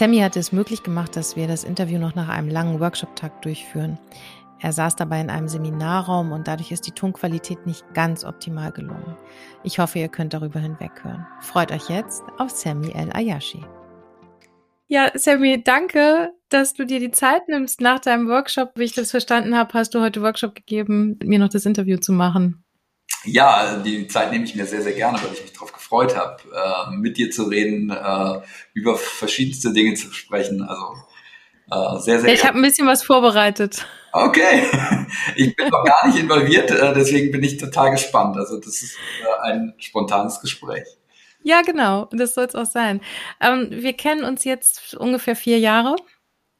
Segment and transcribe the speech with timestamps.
[0.00, 3.98] Sammy hat es möglich gemacht, dass wir das Interview noch nach einem langen Workshop-Tag durchführen.
[4.58, 9.14] Er saß dabei in einem Seminarraum und dadurch ist die Tonqualität nicht ganz optimal gelungen.
[9.62, 11.26] Ich hoffe, ihr könnt darüber hinweghören.
[11.42, 13.62] Freut euch jetzt auf Sammy El Ayashi.
[14.88, 18.70] Ja, Sammy, danke, dass du dir die Zeit nimmst nach deinem Workshop.
[18.76, 22.14] Wie ich das verstanden habe, hast du heute Workshop gegeben, mir noch das Interview zu
[22.14, 22.64] machen.
[23.24, 26.38] Ja, die Zeit nehme ich mir sehr, sehr gerne, weil ich mich darauf gefreut habe,
[26.54, 28.40] äh, mit dir zu reden, äh,
[28.72, 30.62] über verschiedenste Dinge zu sprechen.
[30.62, 30.96] Also
[31.70, 32.32] äh, sehr, sehr.
[32.32, 33.86] Ich habe ein bisschen was vorbereitet.
[34.12, 34.64] Okay,
[35.36, 38.36] ich bin noch gar nicht involviert, äh, deswegen bin ich total gespannt.
[38.36, 40.84] Also das ist äh, ein spontanes Gespräch.
[41.42, 43.00] Ja, genau, das soll es auch sein.
[43.40, 45.96] Ähm, wir kennen uns jetzt ungefähr vier Jahre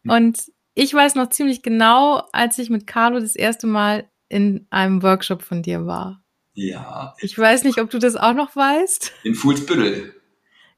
[0.04, 0.10] hm.
[0.10, 0.38] und
[0.74, 5.42] ich weiß noch ziemlich genau, als ich mit Carlo das erste Mal in einem Workshop
[5.42, 6.22] von dir war.
[6.54, 7.14] Ja.
[7.20, 9.12] Ich weiß nicht, ob du das auch noch weißt.
[9.24, 10.14] In Fuhlsbüttel.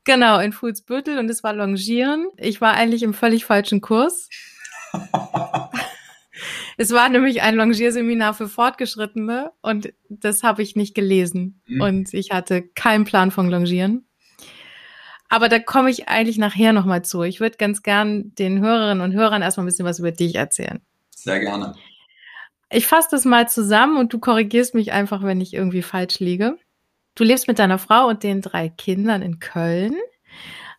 [0.04, 2.28] Genau, in Fuhlsbüttel und es war Longieren.
[2.36, 4.28] Ich war eigentlich im völlig falschen Kurs.
[6.76, 11.62] es war nämlich ein Longierseminar für Fortgeschrittene und das habe ich nicht gelesen.
[11.66, 11.80] Mhm.
[11.80, 14.06] Und ich hatte keinen Plan von Longieren.
[15.28, 17.22] Aber da komme ich eigentlich nachher nochmal zu.
[17.22, 20.82] Ich würde ganz gern den Hörerinnen und Hörern erstmal ein bisschen was über dich erzählen.
[21.10, 21.74] Sehr gerne.
[22.72, 26.56] Ich fasse das mal zusammen und du korrigierst mich einfach, wenn ich irgendwie falsch liege.
[27.14, 29.94] Du lebst mit deiner Frau und den drei Kindern in Köln.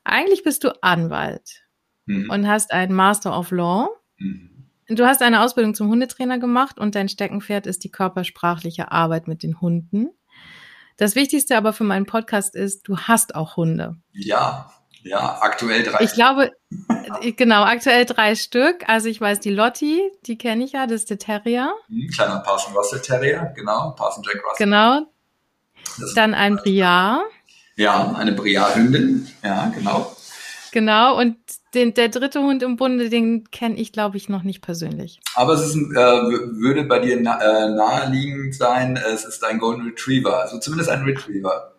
[0.03, 1.63] Eigentlich bist du Anwalt
[2.05, 2.29] mhm.
[2.29, 3.89] und hast einen Master of Law.
[4.17, 4.49] Mhm.
[4.87, 9.43] Du hast eine Ausbildung zum Hundetrainer gemacht und dein Steckenpferd ist die körpersprachliche Arbeit mit
[9.43, 10.09] den Hunden.
[10.97, 13.97] Das Wichtigste aber für meinen Podcast ist, du hast auch Hunde.
[14.11, 14.71] Ja,
[15.03, 16.03] ja, aktuell drei.
[16.03, 16.51] Ich glaube,
[17.35, 18.87] genau, aktuell drei Stück.
[18.87, 21.73] Also ich weiß, die Lotti, die kenne ich ja, das ist der Terrier.
[21.89, 24.65] Ein kleiner Parson Russell Terrier, genau, Parson Jack Russell.
[24.65, 25.07] Genau.
[26.15, 27.23] Dann ein Briar.
[27.75, 30.15] Ja, eine Briar-Hündin, ja, genau.
[30.71, 31.37] Genau, und
[31.75, 35.19] den, der dritte Hund im Bunde, den kenne ich, glaube ich, noch nicht persönlich.
[35.35, 39.59] Aber es ist ein, äh, würde bei dir na, äh, naheliegend sein, es ist ein
[39.59, 41.72] Golden Retriever, also zumindest ein Retriever.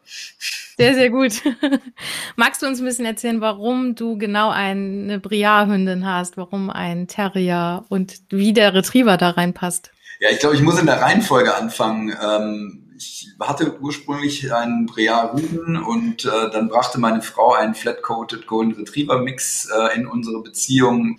[0.77, 1.43] Sehr, sehr gut.
[2.37, 7.85] Magst du uns ein bisschen erzählen, warum du genau eine Briar-Hündin hast, warum ein Terrier
[7.89, 9.93] und wie der Retriever da reinpasst?
[10.21, 12.17] Ja, ich glaube, ich muss in der Reihenfolge anfangen.
[12.21, 18.47] Ähm, ich hatte ursprünglich einen Briar Rüden und äh, dann brachte meine Frau einen Flat-Coated
[18.47, 21.19] Golden Retriever Mix äh, in unsere Beziehung.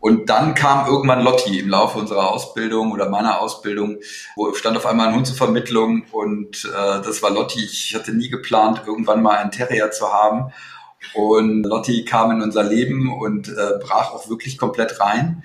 [0.00, 3.98] Und dann kam irgendwann Lotti im Laufe unserer Ausbildung oder meiner Ausbildung,
[4.36, 7.64] wo stand auf einmal ein Hund zur Vermittlung und äh, das war Lotti.
[7.64, 10.52] Ich hatte nie geplant, irgendwann mal einen Terrier zu haben.
[11.14, 15.42] Und Lotti kam in unser Leben und äh, brach auch wirklich komplett rein.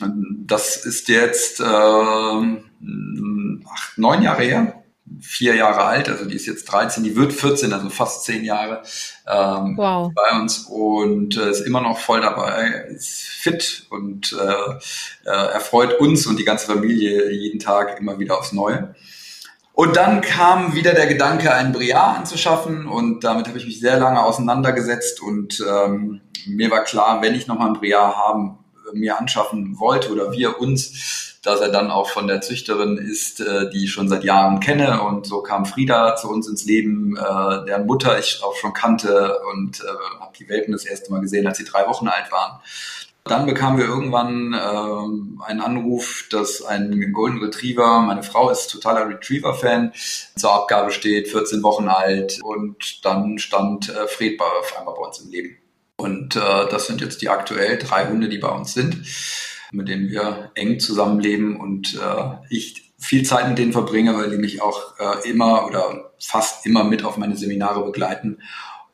[0.00, 2.58] Und das ist jetzt äh, acht,
[3.96, 4.83] neun Jahre her
[5.20, 8.82] vier Jahre alt, also die ist jetzt 13, die wird 14, also fast zehn Jahre
[9.26, 10.10] ähm, wow.
[10.14, 16.00] bei uns und äh, ist immer noch voll dabei, ist fit und äh, äh, erfreut
[16.00, 18.94] uns und die ganze Familie jeden Tag immer wieder aufs Neue.
[19.74, 23.98] Und dann kam wieder der Gedanke, einen Briar anzuschaffen und damit habe ich mich sehr
[23.98, 28.58] lange auseinandergesetzt und ähm, mir war klar, wenn ich nochmal einen Briar haben,
[28.92, 33.70] mir anschaffen wollte oder wir uns, dass er dann auch von der Züchterin ist, äh,
[33.70, 35.02] die ich schon seit Jahren kenne.
[35.02, 39.38] Und so kam Frieda zu uns ins Leben, äh, deren Mutter ich auch schon kannte
[39.52, 42.60] und äh, habe die Welpen das erste Mal gesehen, als sie drei Wochen alt waren.
[43.24, 49.08] Dann bekamen wir irgendwann äh, einen Anruf, dass ein Golden Retriever, meine Frau ist totaler
[49.08, 49.92] Retriever-Fan,
[50.36, 55.20] zur Abgabe steht, 14 Wochen alt und dann stand äh, Fred auf einmal bei uns
[55.20, 55.56] im Leben.
[55.96, 59.06] Und äh, das sind jetzt die aktuell drei Hunde, die bei uns sind
[59.74, 64.38] mit denen wir eng zusammenleben und äh, ich viel Zeit mit denen verbringe, weil die
[64.38, 68.38] mich auch äh, immer oder fast immer mit auf meine Seminare begleiten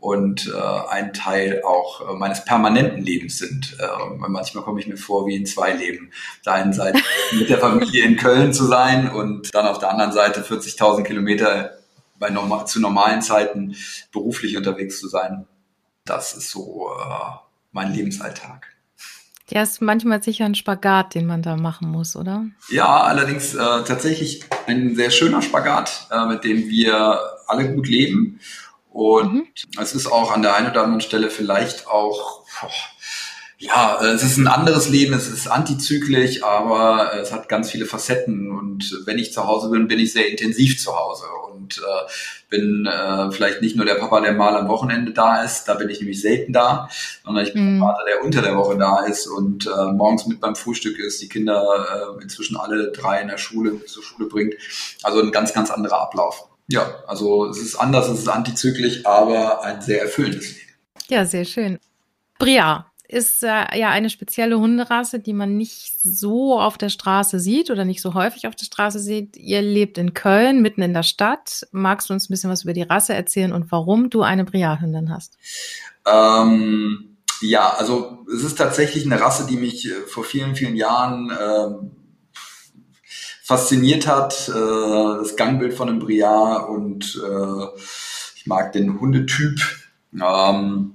[0.00, 3.77] und äh, ein Teil auch äh, meines permanenten Lebens sind.
[3.79, 3.87] Äh,
[4.17, 6.11] manchmal komme ich mir vor wie in zwei Leben.
[6.43, 7.00] Da einen Seite
[7.32, 11.79] mit der Familie in Köln zu sein und dann auf der anderen Seite 40.000 Kilometer
[12.19, 13.77] bei normal, zu normalen Zeiten
[14.12, 15.47] beruflich unterwegs zu sein.
[16.05, 17.37] Das ist so äh,
[17.73, 18.67] mein Lebensalltag.
[19.50, 22.47] Ja, ist manchmal sicher ein Spagat, den man da machen muss, oder?
[22.69, 28.38] Ja, allerdings äh, tatsächlich ein sehr schöner Spagat, äh, mit dem wir alle gut leben.
[28.91, 29.47] Und mhm.
[29.81, 32.70] es ist auch an der einen oder anderen Stelle vielleicht auch boah,
[33.62, 37.84] Ja, äh, es ist ein anderes Leben, es ist antizyklisch, aber es hat ganz viele
[37.84, 42.10] Facetten und wenn ich zu Hause bin, bin ich sehr intensiv zu Hause und äh,
[42.48, 45.90] bin äh, vielleicht nicht nur der Papa, der mal am Wochenende da ist, da bin
[45.90, 46.88] ich nämlich selten da,
[47.22, 47.80] sondern ich bin mm.
[47.80, 51.20] der Vater, der unter der Woche da ist und äh, morgens mit beim Frühstück ist,
[51.20, 54.54] die Kinder äh, inzwischen alle drei in der Schule zur Schule bringt.
[55.02, 56.48] Also ein ganz, ganz anderer Ablauf.
[56.68, 60.70] Ja, also es ist anders, es ist antizyklisch, aber ein sehr erfüllendes Leben.
[61.08, 61.78] Ja, sehr schön.
[62.38, 67.70] Bria, ist äh, ja eine spezielle Hunderasse, die man nicht so auf der Straße sieht
[67.70, 69.36] oder nicht so häufig auf der Straße sieht.
[69.36, 71.66] Ihr lebt in Köln, mitten in der Stadt.
[71.72, 75.10] Magst du uns ein bisschen was über die Rasse erzählen und warum du eine Bria-Hündin
[75.10, 75.36] hast?
[76.06, 81.30] Ähm, ja, also es ist tatsächlich eine Rasse, die mich äh, vor vielen, vielen Jahren
[81.30, 81.88] äh,
[83.42, 84.48] fasziniert hat.
[84.48, 87.80] Äh, das Gangbild von einem Briard und äh,
[88.36, 89.60] ich mag den Hundetyp.
[90.14, 90.94] Ähm,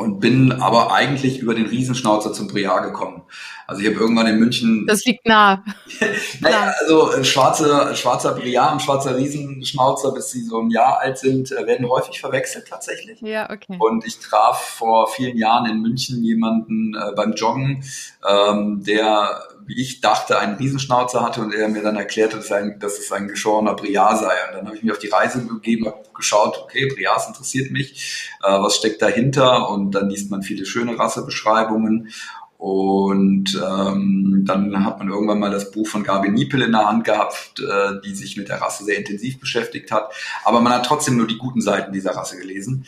[0.00, 3.22] und bin aber eigentlich über den Riesenschnauzer zum Briar gekommen.
[3.66, 4.84] Also ich habe irgendwann in München.
[4.86, 5.62] Das liegt nah.
[6.40, 11.18] naja, also äh, schwarze, schwarzer Briar und schwarzer Riesenschnauzer, bis sie so ein Jahr alt
[11.18, 13.20] sind, äh, werden häufig verwechselt tatsächlich.
[13.20, 13.76] Ja, okay.
[13.78, 17.84] Und ich traf vor vielen Jahren in München jemanden äh, beim Joggen,
[18.28, 22.80] ähm, der wie ich dachte, einen Riesenschnauzer hatte und er mir dann erklärte, dass, ein,
[22.80, 24.32] dass es ein geschorener Briar sei.
[24.48, 28.28] Und dann habe ich mich auf die Reise begeben, habe geschaut, okay, Briars interessiert mich,
[28.42, 29.70] äh, was steckt dahinter?
[29.70, 32.10] Und dann liest man viele schöne Rassebeschreibungen.
[32.58, 37.04] Und ähm, dann hat man irgendwann mal das Buch von Gabi Niepel in der Hand
[37.04, 40.12] gehabt, äh, die sich mit der Rasse sehr intensiv beschäftigt hat.
[40.44, 42.84] Aber man hat trotzdem nur die guten Seiten dieser Rasse gelesen.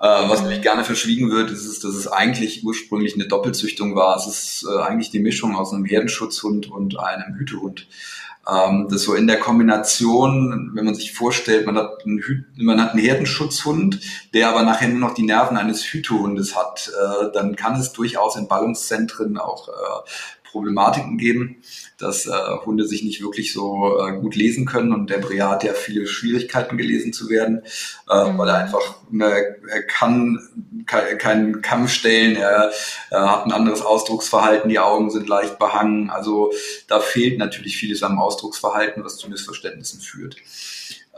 [0.00, 4.16] Äh, was nämlich gerne verschwiegen wird, ist, ist, dass es eigentlich ursprünglich eine Doppelzüchtung war.
[4.16, 7.86] Es ist äh, eigentlich die Mischung aus einem Herdenschutzhund und einem Hütehund.
[8.48, 12.80] Ähm, das so in der Kombination, wenn man sich vorstellt, man hat einen, Hü man
[12.80, 14.00] hat einen Herdenschutzhund,
[14.32, 18.36] der aber nachher nur noch die Nerven eines Hütehundes hat, äh, dann kann es durchaus
[18.36, 19.72] in Ballungszentren auch äh,
[20.50, 21.62] Problematiken geben,
[22.00, 22.32] dass äh,
[22.64, 26.06] Hunde sich nicht wirklich so äh, gut lesen können und der Brea hat ja viele
[26.06, 27.62] Schwierigkeiten gelesen zu werden,
[28.08, 28.38] äh, mhm.
[28.38, 30.38] weil er einfach ne, er kann
[30.86, 32.72] keinen kein Kamm stellen, er,
[33.10, 36.52] er hat ein anderes Ausdrucksverhalten, die Augen sind leicht behangen, also
[36.88, 40.36] da fehlt natürlich vieles am Ausdrucksverhalten, was zu Missverständnissen führt.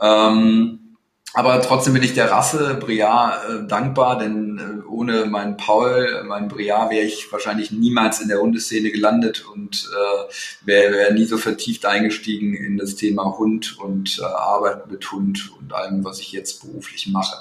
[0.01, 0.92] Ähm,
[1.33, 6.47] aber trotzdem bin ich der Rasse Briard äh, dankbar, denn äh, ohne meinen Paul, meinen
[6.47, 11.37] Briard, wäre ich wahrscheinlich niemals in der Hundeszene gelandet und äh, wäre wär nie so
[11.37, 16.31] vertieft eingestiegen in das Thema Hund und äh, Arbeit mit Hund und allem, was ich
[16.31, 17.35] jetzt beruflich mache.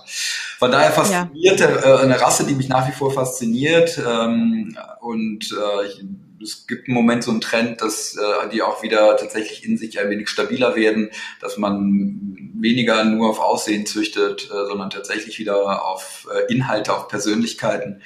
[0.59, 1.69] Von daher fasziniert ja.
[1.69, 6.03] äh, eine Rasse, die mich nach wie vor fasziniert ähm, und äh, ich,
[6.43, 9.99] es gibt im Moment so einen Trend, dass äh, die auch wieder tatsächlich in sich
[10.01, 11.11] ein wenig stabiler werden,
[11.41, 17.09] dass man weniger nur auf Aussehen züchtet, äh, sondern tatsächlich wieder auf äh, Inhalte, auf
[17.09, 18.03] Persönlichkeiten.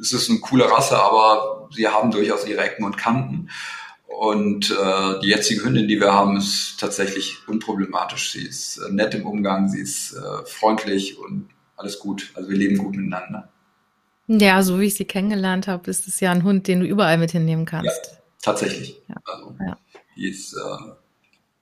[0.00, 3.50] Es ist eine coole Rasse, aber sie haben durchaus ihre Ecken und Kanten.
[4.06, 8.32] Und äh, die jetzige Hündin, die wir haben, ist tatsächlich unproblematisch.
[8.32, 12.30] Sie ist äh, nett im Umgang, sie ist äh, freundlich und alles gut.
[12.34, 13.48] Also wir leben gut miteinander.
[14.32, 17.18] Ja, so wie ich sie kennengelernt habe, ist es ja ein Hund, den du überall
[17.18, 17.86] mit hinnehmen kannst.
[17.86, 18.96] Ja, tatsächlich.
[19.08, 19.16] Ja.
[19.24, 19.76] Also, ja.
[20.14, 20.92] Die ist äh,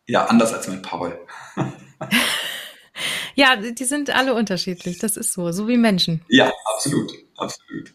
[0.07, 1.19] ja anders als mein Paul.
[3.35, 4.99] ja, die sind alle unterschiedlich.
[4.99, 6.21] Das ist so, so wie Menschen.
[6.29, 7.91] Ja, absolut, absolut.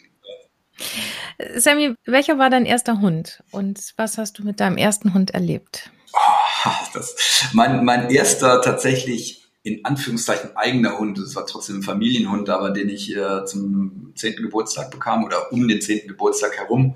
[1.56, 5.92] Sammy, welcher war dein erster Hund und was hast du mit deinem ersten Hund erlebt?
[6.14, 12.50] Oh, das, mein, mein erster tatsächlich in Anführungszeichen eigener Hund, es war trotzdem ein Familienhund,
[12.50, 16.96] aber den ich äh, zum zehnten Geburtstag bekam oder um den zehnten Geburtstag herum,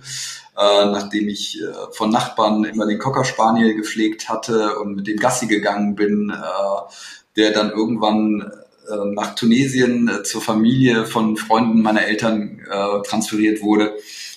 [0.57, 5.17] äh, nachdem ich äh, von Nachbarn immer den Cocker Spaniel gepflegt hatte und mit dem
[5.17, 6.91] Gassi gegangen bin, äh,
[7.37, 8.51] der dann irgendwann
[8.89, 12.61] äh, nach Tunesien äh, zur Familie von Freunden meiner Eltern
[13.07, 13.93] transferiert wurde.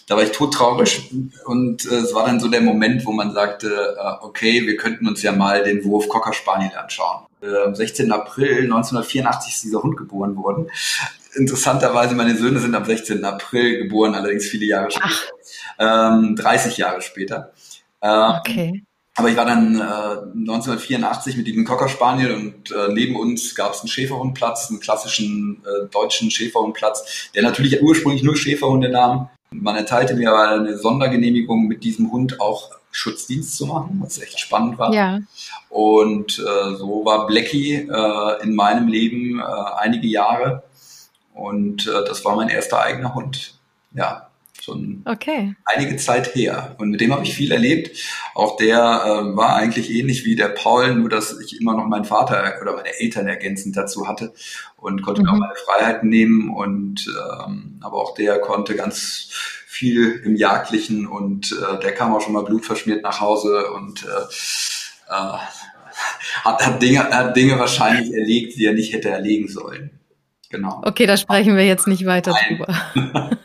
[0.07, 1.11] Da war ich todtraurig
[1.47, 5.33] und es war dann so der Moment, wo man sagte, okay, wir könnten uns ja
[5.33, 7.27] mal den Wurf Cocker Spaniel anschauen.
[7.43, 8.11] Äh, am 16.
[8.13, 10.71] April 1984 ist dieser Hund geboren worden.
[11.35, 13.25] Interessanterweise, meine Söhne sind am 16.
[13.25, 15.31] April geboren, allerdings viele Jahre später.
[15.79, 17.53] Ähm, 30 Jahre später.
[18.03, 18.83] Ähm, okay.
[19.17, 23.75] Aber ich war dann äh, 1984 mit diesem Cocker Spaniel und äh, neben uns gab
[23.75, 29.29] es einen Schäferhundplatz, einen klassischen äh, deutschen Schäferhundplatz, der natürlich ursprünglich nur Schäferhunde nahm.
[29.51, 34.41] Man erteilte mir aber eine Sondergenehmigung, mit diesem Hund auch Schutzdienst zu machen, was echt
[34.41, 34.93] spannend war.
[34.93, 35.21] Ja.
[35.69, 39.43] Und äh, so war Blackie äh, in meinem Leben äh,
[39.79, 40.65] einige Jahre
[41.35, 43.55] und äh, das war mein erster eigener Hund.
[43.93, 44.29] Ja.
[44.61, 45.55] schon okay.
[45.65, 46.77] einige Zeit her.
[46.79, 47.97] Und mit dem habe ich viel erlebt.
[48.35, 52.05] Auch der äh, war eigentlich ähnlich wie der Paul, nur dass ich immer noch meinen
[52.05, 54.33] Vater oder meine Eltern ergänzend dazu hatte
[54.77, 55.29] und konnte mhm.
[55.29, 56.51] mir auch meine Freiheiten nehmen.
[56.51, 59.31] Und ähm, aber auch der konnte ganz
[59.81, 64.09] viel im Jagdlichen und äh, der kam auch schon mal blutverschmiert nach Hause und äh,
[65.09, 65.39] äh,
[66.45, 69.99] hat, hat, Dinge, hat Dinge wahrscheinlich erlegt, die er nicht hätte erlegen sollen.
[70.51, 70.83] Genau.
[70.85, 72.69] Okay, da sprechen wir jetzt nicht weiter drüber.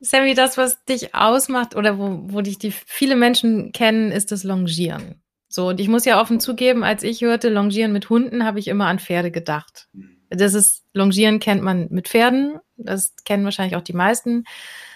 [0.00, 4.44] Sammy, das, was dich ausmacht oder wo, wo dich die viele Menschen kennen, ist das
[4.44, 5.22] Longieren.
[5.48, 8.68] So, und ich muss ja offen zugeben, als ich hörte Longieren mit Hunden, habe ich
[8.68, 9.88] immer an Pferde gedacht.
[9.94, 10.15] Mhm.
[10.30, 12.58] Das ist, Longieren kennt man mit Pferden.
[12.76, 14.44] Das kennen wahrscheinlich auch die meisten.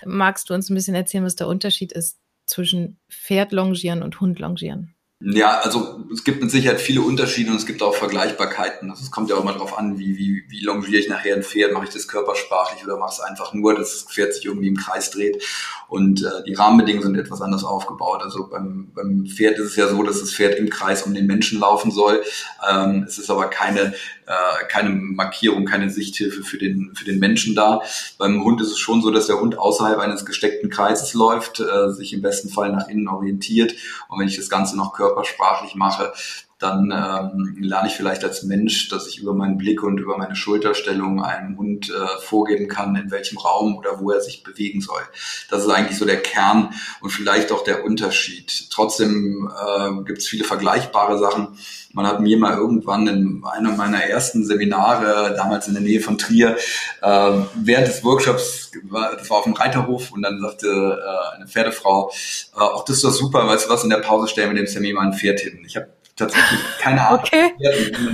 [0.05, 4.39] Magst du uns ein bisschen erzählen, was der Unterschied ist zwischen Pferd longieren und Hund
[4.39, 4.95] longieren?
[5.23, 8.91] Ja, also es gibt mit Sicherheit viele Unterschiede und es gibt auch Vergleichbarkeiten.
[8.91, 11.43] Also es kommt ja auch immer darauf an, wie, wie, wie longiere ich nachher ein
[11.43, 14.69] Pferd, mache ich das körpersprachlich oder mache es einfach nur, dass das Pferd sich irgendwie
[14.69, 15.45] im Kreis dreht.
[15.89, 18.23] Und äh, die Rahmenbedingungen sind etwas anders aufgebaut.
[18.23, 21.27] Also beim, beim Pferd ist es ja so, dass das Pferd im Kreis um den
[21.27, 22.23] Menschen laufen soll.
[22.71, 23.93] Ähm, es ist aber keine,
[24.31, 27.83] äh, keine Markierung, keine Sichthilfe für den, für den Menschen da.
[28.19, 31.91] Beim Hund ist es schon so, dass der Hund außerhalb eines gesteckten Kreises läuft, äh,
[31.91, 33.75] sich im besten Fall nach innen orientiert.
[34.09, 36.13] Und wenn ich das Ganze noch körpersprachlich körpersprachlich mache,
[36.61, 40.37] dann ähm, lerne ich vielleicht als Mensch, dass ich über meinen Blick und über meine
[40.37, 45.01] Schulterstellung einem Hund äh, vorgeben kann, in welchem Raum oder wo er sich bewegen soll.
[45.49, 48.69] Das ist eigentlich so der Kern und vielleicht auch der Unterschied.
[48.71, 51.57] Trotzdem äh, gibt es viele vergleichbare Sachen.
[51.95, 56.19] Man hat mir mal irgendwann in einem meiner ersten Seminare, damals in der Nähe von
[56.19, 56.57] Trier,
[57.01, 62.13] äh, während des Workshops, das war auf dem Reiterhof, und dann sagte äh, eine Pferdefrau,
[62.55, 64.67] äh, auch das ist doch super, weißt du was, in der Pause stellen wir dem
[64.67, 65.65] Sammy mal ein Pferd hin.
[65.67, 65.89] Ich habe
[66.21, 67.53] tatsächlich keine Ahnung, okay.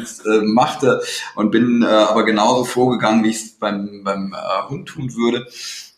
[0.02, 1.02] es äh, machte
[1.34, 5.46] und bin äh, aber genauso vorgegangen, wie ich es beim, beim äh, Hund tun würde.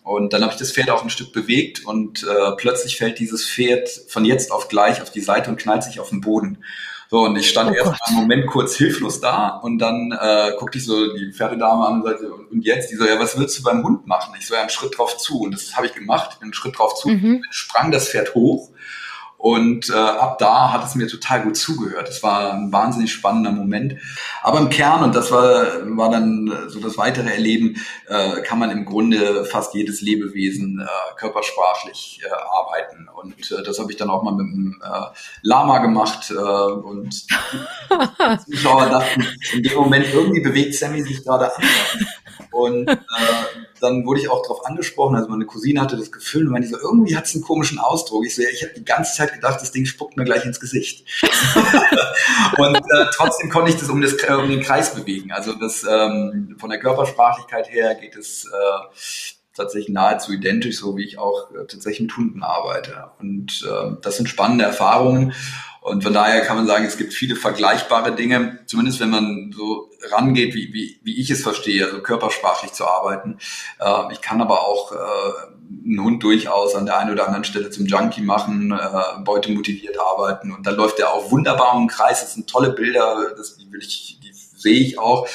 [0.02, 3.48] Und dann habe ich das Pferd auch ein Stück bewegt und äh, plötzlich fällt dieses
[3.48, 6.64] Pferd von jetzt auf gleich auf die Seite und knallt sich auf den Boden.
[7.10, 10.76] So, und ich stand oh erst einen Moment kurz hilflos da und dann äh, guckte
[10.76, 12.90] ich so die Pferdedame an und sagte, und jetzt?
[12.90, 14.34] Die so, ja, was willst du beim Hund machen?
[14.38, 15.40] Ich so, ja, einen Schritt drauf zu.
[15.40, 17.42] Und das habe ich gemacht, einen Schritt drauf zu, mhm.
[17.50, 18.70] sprang das Pferd hoch
[19.38, 22.08] und äh, ab da hat es mir total gut zugehört.
[22.08, 23.94] Es war ein wahnsinnig spannender Moment.
[24.42, 25.64] Aber im Kern, und das war,
[25.96, 27.76] war dann so das weitere Erleben,
[28.08, 33.08] äh, kann man im Grunde fast jedes Lebewesen äh, körpersprachlich äh, arbeiten.
[33.14, 36.32] Und äh, das habe ich dann auch mal mit dem äh, Lama gemacht.
[36.32, 37.26] Äh, und
[38.48, 41.62] die Zuschauer dachten, in dem Moment irgendwie bewegt Sammy sich gerade an.
[42.50, 42.96] Und äh,
[43.80, 46.78] dann wurde ich auch darauf angesprochen, also meine Cousine hatte das Gefühl und meinte so,
[46.78, 48.24] irgendwie hat es einen komischen Ausdruck.
[48.26, 50.60] Ich so, ja, ich habe die ganze Zeit gedacht, das Ding spuckt mir gleich ins
[50.60, 51.06] Gesicht.
[52.58, 55.32] und äh, trotzdem konnte ich das um, das um den Kreis bewegen.
[55.32, 61.04] Also das ähm, von der Körpersprachlichkeit her geht es äh, tatsächlich nahezu identisch, so wie
[61.04, 63.10] ich auch äh, tatsächlich mit Hunden arbeite.
[63.18, 65.34] Und äh, das sind spannende Erfahrungen.
[65.80, 69.90] Und von daher kann man sagen, es gibt viele vergleichbare Dinge, zumindest wenn man so
[70.10, 73.38] rangeht, wie, wie, wie ich es verstehe, also körpersprachlich zu arbeiten.
[73.80, 74.96] Äh, ich kann aber auch äh,
[75.84, 79.98] einen Hund durchaus an der einen oder anderen Stelle zum Junkie machen, äh, Beute motiviert
[80.00, 82.20] arbeiten und dann läuft er auch wunderbar im Kreis.
[82.20, 85.28] Das sind tolle Bilder, das die will ich, die sehe ich auch.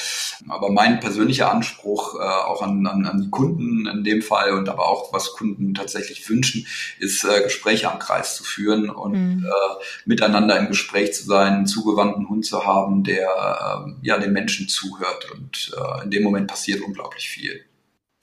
[0.49, 4.69] Aber mein persönlicher Anspruch äh, auch an, an, an die Kunden in dem Fall und
[4.69, 6.67] aber auch was Kunden tatsächlich wünschen,
[6.99, 9.45] ist äh, Gespräche am Kreis zu führen und mhm.
[9.45, 14.33] äh, miteinander im Gespräch zu sein, einen zugewandten Hund zu haben, der äh, ja den
[14.33, 17.61] Menschen zuhört und äh, in dem Moment passiert unglaublich viel.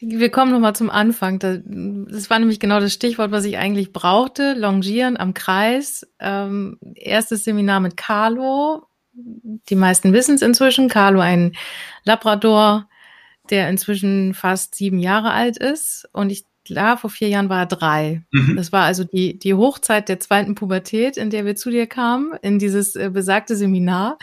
[0.02, 1.38] Wir kommen nochmal zum Anfang.
[1.38, 4.54] Das war nämlich genau das Stichwort, was ich eigentlich brauchte.
[4.54, 6.07] Longieren am Kreis.
[6.19, 8.87] Ähm, erstes Seminar mit Carlo
[9.69, 11.53] die meisten wissen es inzwischen, Carlo ein
[12.05, 12.89] Labrador,
[13.50, 16.09] der inzwischen fast sieben Jahre alt ist.
[16.12, 18.23] Und ich klar, vor vier Jahren war er drei.
[18.31, 18.57] Mhm.
[18.57, 22.35] Das war also die, die Hochzeit der zweiten Pubertät, in der wir zu dir kamen,
[22.43, 24.19] in dieses äh, besagte Seminar.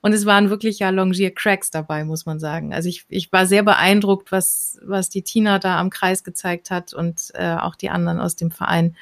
[0.00, 2.74] Und es waren wirklich ja Longier-Cracks dabei, muss man sagen.
[2.74, 6.92] Also ich, ich war sehr beeindruckt, was, was die Tina da am Kreis gezeigt hat
[6.92, 8.96] und äh, auch die anderen aus dem Verein.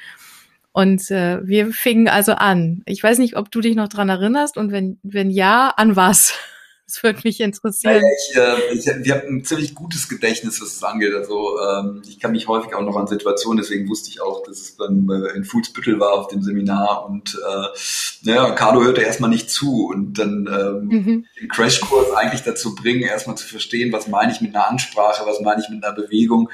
[0.73, 2.81] Und äh, wir fingen also an.
[2.87, 6.33] Ich weiß nicht, ob du dich noch dran erinnerst und wenn, wenn ja, an was?
[6.85, 8.03] Das würde mich interessieren.
[8.29, 11.15] Ich, äh, ich, wir haben ein ziemlich gutes Gedächtnis, was es angeht.
[11.15, 14.59] Also ähm, ich kann mich häufig auch noch an Situationen, deswegen wusste ich auch, dass
[14.59, 19.49] es dann in Fußbüttel war auf dem Seminar und äh, ja, Carlo hörte erstmal nicht
[19.49, 21.25] zu und dann ähm, mhm.
[21.39, 25.39] den Crashkurs eigentlich dazu bringen, erstmal zu verstehen, was meine ich mit einer Ansprache, was
[25.39, 26.49] meine ich mit einer Bewegung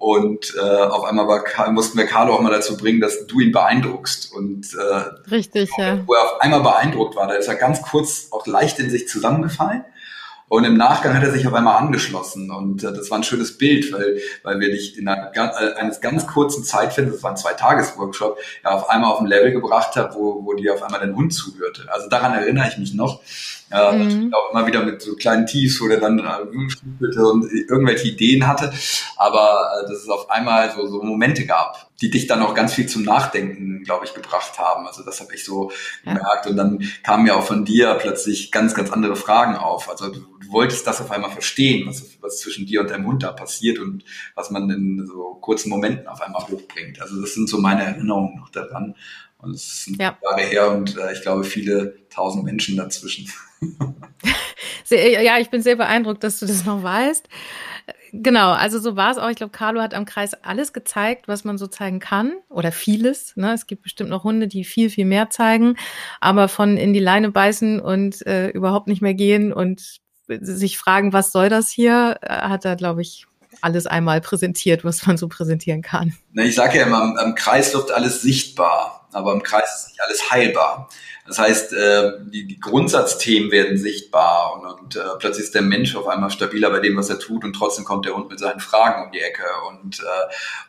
[0.00, 3.52] und äh, auf einmal war, mussten wir Carlo auch mal dazu bringen, dass du ihn
[3.52, 4.32] beeindruckst.
[4.32, 5.98] Und äh, Richtig, ja.
[6.06, 9.06] wo er auf einmal beeindruckt war, da ist er ganz kurz auch leicht in sich
[9.06, 9.84] zusammengefallen
[10.48, 13.58] Und im Nachgang hat er sich auf einmal angeschlossen und äh, das war ein schönes
[13.58, 17.36] Bild, weil, weil wir dich in einer, äh, eines ganz kurzen Zeitfensters, das war ein
[17.36, 21.14] Zwei-Tages-Workshop, ja, auf einmal auf ein Level gebracht hat, wo, wo dir auf einmal dein
[21.14, 21.88] Hund zuhörte.
[21.92, 23.20] Also daran erinnere ich mich noch.
[23.70, 24.34] Ja, mhm.
[24.34, 28.72] auch immer wieder mit so kleinen Tiefs, wo der dann äh, und irgendwelche Ideen hatte.
[29.16, 32.74] Aber äh, dass es auf einmal so, so Momente gab, die dich dann auch ganz
[32.74, 34.86] viel zum Nachdenken, glaube ich, gebracht haben.
[34.88, 35.70] Also das habe ich so
[36.04, 36.14] ja.
[36.14, 36.46] gemerkt.
[36.48, 39.88] Und dann kamen ja auch von dir plötzlich ganz, ganz andere Fragen auf.
[39.88, 43.22] Also du, du wolltest das auf einmal verstehen, was, was zwischen dir und deinem Hund
[43.22, 47.00] da passiert und was man in so kurzen Momenten auf einmal hochbringt.
[47.00, 48.96] Also das sind so meine Erinnerungen noch daran.
[49.38, 50.18] Und es sind ja.
[50.22, 53.30] Jahre her und äh, ich glaube viele tausend Menschen dazwischen.
[54.88, 57.28] ja, ich bin sehr beeindruckt, dass du das noch weißt.
[58.12, 59.28] Genau, also so war es auch.
[59.28, 63.36] Ich glaube, Carlo hat am Kreis alles gezeigt, was man so zeigen kann oder vieles.
[63.36, 63.52] Ne?
[63.52, 65.76] Es gibt bestimmt noch Hunde, die viel, viel mehr zeigen,
[66.20, 71.12] aber von in die Leine beißen und äh, überhaupt nicht mehr gehen und sich fragen,
[71.12, 73.26] was soll das hier, äh, hat er, glaube ich,
[73.60, 76.14] alles einmal präsentiert, was man so präsentieren kann.
[76.34, 80.30] Ich sage ja immer, am Kreis wird alles sichtbar, aber im Kreis ist nicht alles
[80.30, 80.88] heilbar.
[81.30, 85.94] Das heißt, äh, die, die Grundsatzthemen werden sichtbar und, und äh, plötzlich ist der Mensch
[85.94, 88.58] auf einmal stabiler bei dem, was er tut und trotzdem kommt der Hund mit seinen
[88.58, 90.04] Fragen um die Ecke und äh,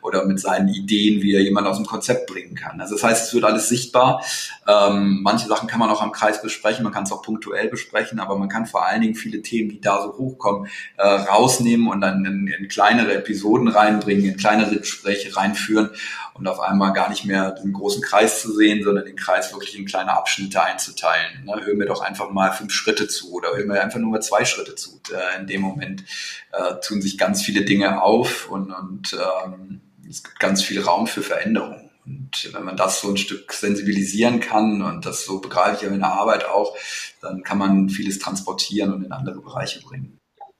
[0.02, 2.80] oder mit seinen Ideen, wie er jemand aus dem Konzept bringen kann.
[2.80, 4.22] Also das heißt, es wird alles sichtbar.
[4.68, 8.20] Ähm, manche Sachen kann man auch am Kreis besprechen, man kann es auch punktuell besprechen,
[8.20, 12.02] aber man kann vor allen Dingen viele Themen, die da so hochkommen, äh, rausnehmen und
[12.02, 15.90] dann in, in kleinere Episoden reinbringen, in kleinere Gespräche reinführen
[16.34, 19.78] und auf einmal gar nicht mehr den großen Kreis zu sehen, sondern den Kreis wirklich
[19.78, 21.44] in kleine Abschnitte einzuteilen.
[21.44, 21.60] Ne?
[21.64, 24.44] Hör mir doch einfach mal fünf Schritte zu oder hör mir einfach nur mal zwei
[24.44, 25.00] Schritte zu.
[25.12, 26.04] Äh, in dem Moment
[26.52, 31.06] äh, tun sich ganz viele Dinge auf und, und ähm, es gibt ganz viel Raum
[31.06, 31.90] für Veränderung.
[32.04, 35.88] Und wenn man das so ein Stück sensibilisieren kann und das so begreife ich ja
[35.88, 36.76] in der Arbeit auch,
[37.20, 40.18] dann kann man vieles transportieren und in andere Bereiche bringen.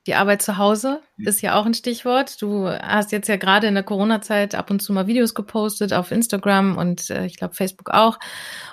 [0.09, 2.43] Die Arbeit zu Hause ist ja auch ein Stichwort.
[2.43, 6.11] Du hast jetzt ja gerade in der Corona-Zeit ab und zu mal Videos gepostet auf
[6.11, 8.19] Instagram und äh, ich glaube Facebook auch,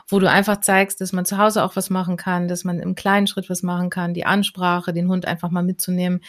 [0.07, 2.95] wo du einfach zeigst, dass man zu Hause auch was machen kann, dass man im
[2.95, 6.22] kleinen Schritt was machen kann, die Ansprache, den Hund einfach mal mitzunehmen.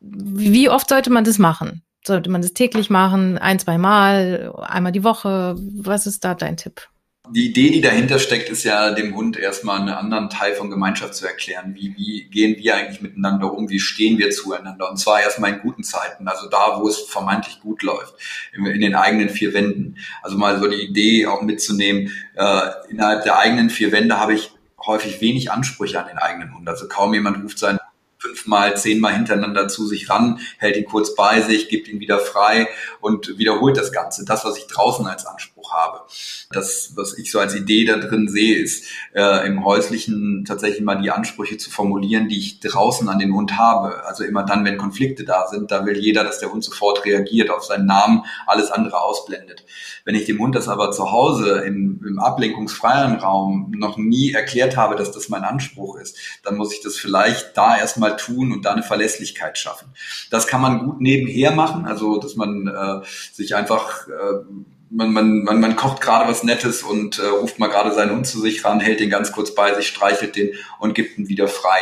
[0.00, 1.82] Wie oft sollte man das machen?
[2.04, 5.56] Sollte man das täglich machen, ein, zwei Mal, einmal die Woche?
[5.58, 6.88] Was ist da dein Tipp?
[7.30, 11.14] Die Idee, die dahinter steckt, ist ja dem Hund erstmal einen anderen Teil von Gemeinschaft
[11.14, 11.74] zu erklären.
[11.74, 13.70] Wie, wie gehen wir eigentlich miteinander um?
[13.70, 14.90] Wie stehen wir zueinander?
[14.90, 18.14] Und zwar erstmal in guten Zeiten, also da, wo es vermeintlich gut läuft,
[18.52, 19.98] in, in den eigenen vier Wänden.
[20.22, 24.50] Also mal so die Idee auch mitzunehmen, äh, innerhalb der eigenen vier Wände habe ich
[24.84, 26.68] häufig wenig Ansprüche an den eigenen Hund.
[26.68, 27.78] Also kaum jemand ruft seinen
[28.22, 32.68] fünfmal, zehnmal hintereinander zu sich ran, hält ihn kurz bei sich, gibt ihn wieder frei
[33.00, 34.24] und wiederholt das Ganze.
[34.24, 36.02] Das, was ich draußen als Anspruch habe.
[36.50, 41.00] Das, was ich so als Idee da drin sehe, ist äh, im Häuslichen tatsächlich mal
[41.00, 44.04] die Ansprüche zu formulieren, die ich draußen an den Hund habe.
[44.06, 47.50] Also immer dann, wenn Konflikte da sind, da will jeder, dass der Hund sofort reagiert,
[47.50, 49.64] auf seinen Namen alles andere ausblendet.
[50.04, 54.76] Wenn ich dem Hund das aber zu Hause im, im ablenkungsfreien Raum noch nie erklärt
[54.76, 58.64] habe, dass das mein Anspruch ist, dann muss ich das vielleicht da erstmal tun und
[58.64, 59.88] da eine Verlässlichkeit schaffen.
[60.30, 64.44] Das kann man gut nebenher machen, also dass man äh, sich einfach äh,
[64.92, 68.26] man, man, man, man kocht gerade was Nettes und äh, ruft mal gerade seinen Hund
[68.26, 71.48] zu sich ran, hält den ganz kurz bei sich, streichelt den und gibt ihn wieder
[71.48, 71.80] frei.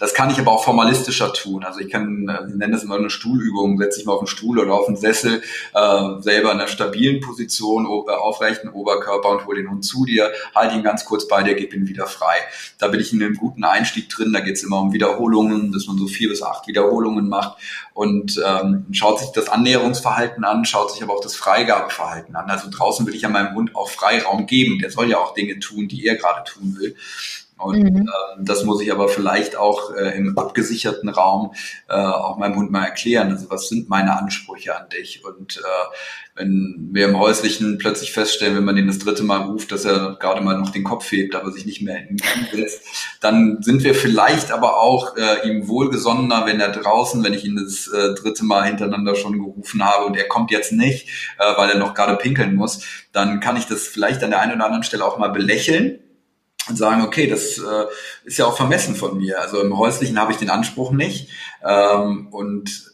[0.00, 1.62] Das kann ich aber auch formalistischer tun.
[1.62, 4.26] Also ich kann, äh, ich nenne das immer eine Stuhlübung, setze ich mal auf den
[4.26, 5.42] Stuhl oder auf den Sessel,
[5.74, 10.32] äh, selber in einer stabilen Position, äh, aufrechten Oberkörper und hole den Hund zu dir,
[10.54, 12.36] halte ihn ganz kurz bei dir, gib ihn wieder frei.
[12.78, 15.86] Da bin ich in einem guten Einstieg drin, da geht es immer um Wiederholungen, dass
[15.86, 17.58] man so vier bis acht Wiederholungen macht
[17.92, 22.48] und ähm, schaut sich das Annäherungsverhalten an, schaut sich aber auch das Freigabeverhalten an.
[22.48, 24.78] Also draußen will ich ja meinem Hund auch Freiraum geben.
[24.78, 26.96] Der soll ja auch Dinge tun, die er gerade tun will.
[27.60, 28.08] Und mhm.
[28.08, 31.52] äh, das muss ich aber vielleicht auch äh, im abgesicherten Raum
[31.88, 33.30] äh, auch meinem Hund mal erklären.
[33.30, 35.24] Also was sind meine Ansprüche an dich?
[35.24, 35.60] Und äh,
[36.40, 40.16] wenn wir im Häuslichen plötzlich feststellen, wenn man den das dritte Mal ruft, dass er
[40.18, 42.82] gerade mal noch den Kopf hebt, aber sich nicht mehr hinsetzt,
[43.20, 47.56] dann sind wir vielleicht aber auch äh, ihm wohlgesonnener, wenn er draußen, wenn ich ihn
[47.56, 51.70] das äh, dritte Mal hintereinander schon gerufen habe und er kommt jetzt nicht, äh, weil
[51.70, 54.84] er noch gerade pinkeln muss, dann kann ich das vielleicht an der einen oder anderen
[54.84, 55.98] Stelle auch mal belächeln
[56.68, 57.86] und sagen, okay, das äh,
[58.24, 59.40] ist ja auch vermessen von mir.
[59.40, 61.28] Also im Häuslichen habe ich den Anspruch nicht.
[61.64, 62.90] Ähm, und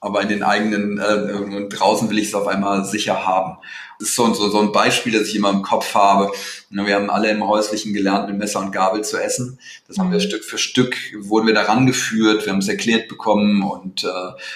[0.00, 3.58] aber in den eigenen äh, draußen will ich es auf einmal sicher haben.
[3.98, 6.32] Das ist so, so, so ein Beispiel, das ich immer im Kopf habe.
[6.68, 9.58] Wir haben alle im Häuslichen gelernt, mit Messer und Gabel zu essen.
[9.88, 10.22] Das haben wir mhm.
[10.22, 14.08] Stück für Stück, wurden wir daran geführt, wir haben es erklärt bekommen und äh,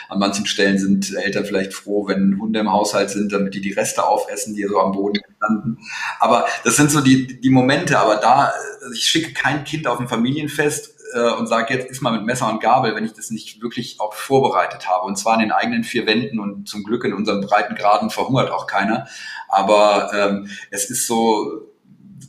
[0.08, 3.72] an manchen Stellen sind Eltern vielleicht froh, wenn Hunde im Haushalt sind, damit die die
[3.72, 5.78] Reste aufessen, die so am Boden landen.
[6.18, 8.52] Aber das sind so die, die Momente, aber da,
[8.92, 12.48] ich schicke kein Kind auf ein Familienfest, äh, und sage, jetzt ist mal mit Messer
[12.48, 15.06] und Gabel, wenn ich das nicht wirklich auch vorbereitet habe.
[15.06, 18.50] Und zwar in den eigenen vier Wänden und zum Glück in unseren breiten Graden verhungert
[18.50, 19.06] auch keiner.
[19.48, 21.69] Aber ähm, es ist so,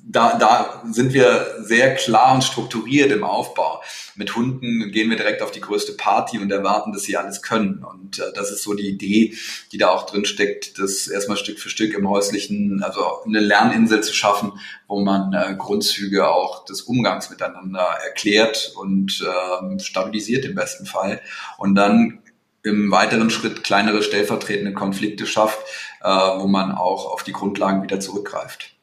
[0.04, 3.82] da, da sind wir sehr klar und strukturiert im Aufbau.
[4.16, 7.84] Mit Hunden gehen wir direkt auf die größte Party und erwarten, dass sie alles können.
[7.84, 9.36] Und äh, das ist so die Idee,
[9.72, 14.02] die da auch drin steckt, das erstmal Stück für Stück im häuslichen, also eine Lerninsel
[14.02, 14.54] zu schaffen,
[14.88, 21.22] wo man äh, Grundzüge auch des Umgangs miteinander erklärt und äh, stabilisiert im besten Fall.
[21.58, 22.20] Und dann
[22.64, 25.60] im weiteren Schritt kleinere stellvertretende Konflikte schafft,
[26.02, 28.76] äh, wo man auch auf die Grundlagen wieder zurückgreift.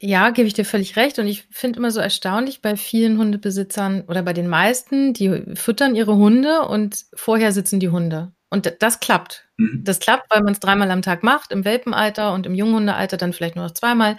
[0.00, 1.18] Ja, gebe ich dir völlig recht.
[1.18, 5.94] Und ich finde immer so erstaunlich bei vielen Hundebesitzern oder bei den meisten, die füttern
[5.94, 8.32] ihre Hunde und vorher sitzen die Hunde.
[8.50, 9.48] Und das klappt.
[9.56, 9.82] Mhm.
[9.84, 13.32] Das klappt, weil man es dreimal am Tag macht, im Welpenalter und im Junghundealter dann
[13.32, 14.16] vielleicht nur noch zweimal,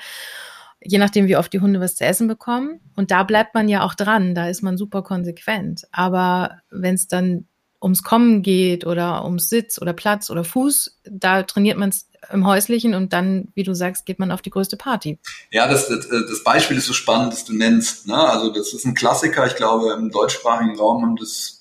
[0.81, 2.81] je nachdem, wie oft die Hunde was zu essen bekommen.
[2.95, 5.87] Und da bleibt man ja auch dran, da ist man super konsequent.
[5.91, 7.47] Aber wenn es dann
[7.81, 12.45] ums Kommen geht oder ums Sitz oder Platz oder Fuß, da trainiert man es im
[12.45, 15.19] Häuslichen und dann, wie du sagst, geht man auf die größte Party.
[15.51, 18.07] Ja, das, das, das Beispiel ist so spannend, das du nennst.
[18.07, 18.17] Ne?
[18.17, 19.45] Also das ist ein Klassiker.
[19.47, 21.56] Ich glaube, im deutschsprachigen Raum haben das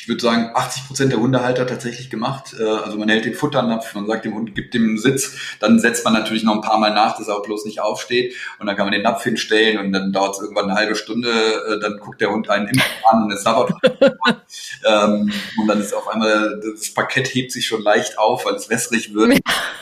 [0.00, 2.56] ich würde sagen, 80 Prozent der Hundehalter tatsächlich gemacht.
[2.58, 5.78] Äh, also man hält den Futternapf, man sagt dem Hund, gibt dem einen Sitz, dann
[5.78, 8.66] setzt man natürlich noch ein paar Mal nach, dass er auch bloß nicht aufsteht und
[8.66, 11.80] dann kann man den Napf hinstellen und dann dauert es irgendwann eine halbe Stunde, äh,
[11.80, 13.72] dann guckt der Hund einen immer an und es sabbert
[14.86, 18.70] ähm, und dann ist auf einmal, das Parkett hebt sich schon leicht auf, weil es
[18.70, 19.40] wässrig wird.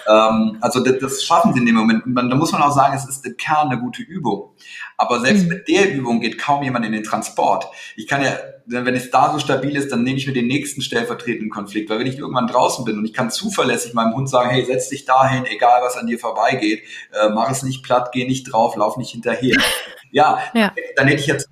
[0.09, 2.05] ähm, also das, das, schaffen sie in dem Moment.
[2.07, 4.51] Und dann, da muss man auch sagen, es ist im Kern eine gute Übung.
[4.97, 5.49] Aber selbst mhm.
[5.49, 7.67] mit der Übung geht kaum jemand in den Transport.
[7.97, 8.37] Ich kann ja
[8.71, 11.89] wenn es da so stabil ist, dann nehme ich mir den nächsten stellvertretenden Konflikt.
[11.89, 14.89] Weil wenn ich irgendwann draußen bin und ich kann zuverlässig meinem Hund sagen, hey, setz
[14.89, 18.77] dich dahin, egal was an dir vorbeigeht, äh, mach es nicht platt, geh nicht drauf,
[18.77, 19.57] lauf nicht hinterher.
[20.11, 20.73] Ja, ja.
[20.97, 21.51] dann hätte ich jetzt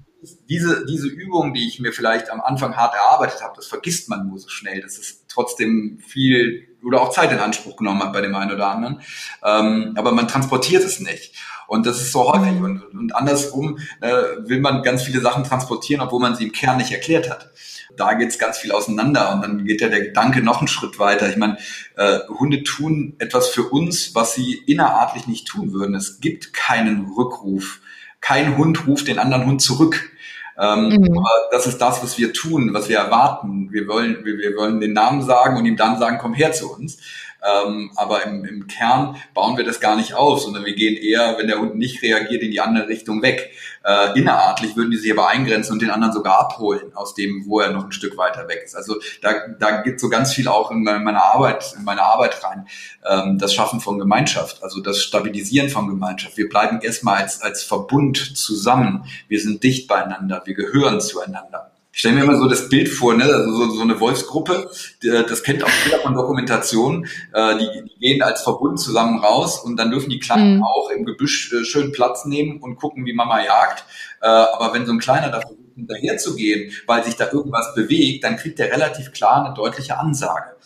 [0.49, 4.27] diese, diese Übung, die ich mir vielleicht am Anfang hart erarbeitet habe, das vergisst man
[4.27, 4.81] nur so schnell.
[4.81, 8.69] Das ist trotzdem viel oder auch Zeit in Anspruch genommen hat bei dem einen oder
[8.69, 9.03] anderen.
[9.45, 11.35] Ähm, aber man transportiert es nicht.
[11.67, 12.53] Und das ist so häufig.
[12.53, 12.65] Mhm.
[12.65, 14.13] Und, und andersrum äh,
[14.45, 17.51] will man ganz viele Sachen transportieren, obwohl man sie im Kern nicht erklärt hat.
[17.97, 21.29] Da geht's ganz viel auseinander und dann geht ja der Gedanke noch einen Schritt weiter.
[21.31, 21.57] Ich meine,
[21.97, 25.95] äh, Hunde tun etwas für uns, was sie innerartlich nicht tun würden.
[25.95, 27.81] Es gibt keinen Rückruf.
[28.21, 30.11] Kein Hund ruft den anderen Hund zurück.
[30.59, 31.19] Ähm, mhm.
[31.19, 33.73] Aber das ist das, was wir tun, was wir erwarten.
[33.73, 36.73] Wir wollen, wir, wir wollen den Namen sagen und ihm dann sagen, komm her zu
[36.73, 36.99] uns.
[37.47, 41.37] Ähm, aber im, im Kern bauen wir das gar nicht auf, sondern wir gehen eher,
[41.39, 43.53] wenn der Hund nicht reagiert, in die andere Richtung weg.
[43.85, 47.61] Äh, innerartlich würden die sich aber eingrenzen und den anderen sogar abholen aus dem, wo
[47.61, 48.75] er noch ein Stück weiter weg ist.
[48.75, 52.67] Also da, da geht so ganz viel auch in meine Arbeit, in meine Arbeit rein.
[53.09, 56.37] Ähm, das Schaffen von Gemeinschaft, also das Stabilisieren von Gemeinschaft.
[56.37, 59.05] Wir bleiben erstmal als, als Verbund zusammen.
[59.29, 60.43] Wir sind dicht beieinander.
[60.45, 61.71] Wir gehören zueinander.
[61.97, 63.25] Ich stelle mir immer so das Bild vor, ne?
[63.25, 64.69] also so, so eine Wolfsgruppe,
[65.01, 69.79] das kennt auch jeder von Dokumentationen, äh, die, die gehen als Verbund zusammen raus und
[69.79, 70.63] dann dürfen die Kleinen mhm.
[70.63, 73.87] auch im Gebüsch äh, schön Platz nehmen und gucken, wie Mama jagt.
[74.21, 75.41] Äh, aber wenn so ein Kleiner da
[75.77, 79.55] versucht, hinterher zu gehen, weil sich da irgendwas bewegt, dann kriegt der relativ klar eine
[79.55, 80.57] deutliche Ansage.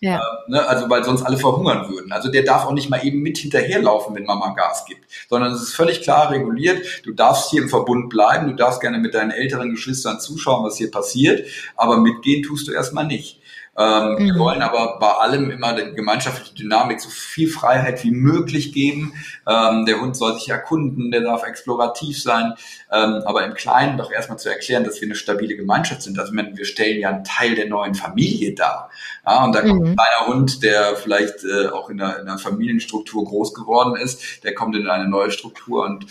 [0.00, 0.16] Ja.
[0.16, 2.12] Äh, ne, also weil sonst alle verhungern würden.
[2.12, 5.60] Also der darf auch nicht mal eben mit hinterherlaufen, wenn Mama Gas gibt, sondern es
[5.60, 7.04] ist völlig klar reguliert.
[7.04, 10.78] Du darfst hier im Verbund bleiben, du darfst gerne mit deinen älteren Geschwistern zuschauen, was
[10.78, 13.39] hier passiert, aber mitgehen tust du erstmal nicht.
[13.80, 14.18] Ähm, mhm.
[14.18, 19.14] Wir wollen aber bei allem immer die gemeinschaftliche Dynamik so viel Freiheit wie möglich geben.
[19.48, 22.54] Ähm, der Hund soll sich erkunden, der darf explorativ sein,
[22.92, 26.18] ähm, aber im Kleinen doch erstmal zu erklären, dass wir eine stabile Gemeinschaft sind.
[26.18, 28.90] Also wir stellen ja einen Teil der neuen Familie dar.
[29.26, 29.86] Ja, und da kommt mhm.
[29.88, 34.44] ein kleiner Hund, der vielleicht äh, auch in einer, in einer Familienstruktur groß geworden ist,
[34.44, 36.06] der kommt in eine neue Struktur und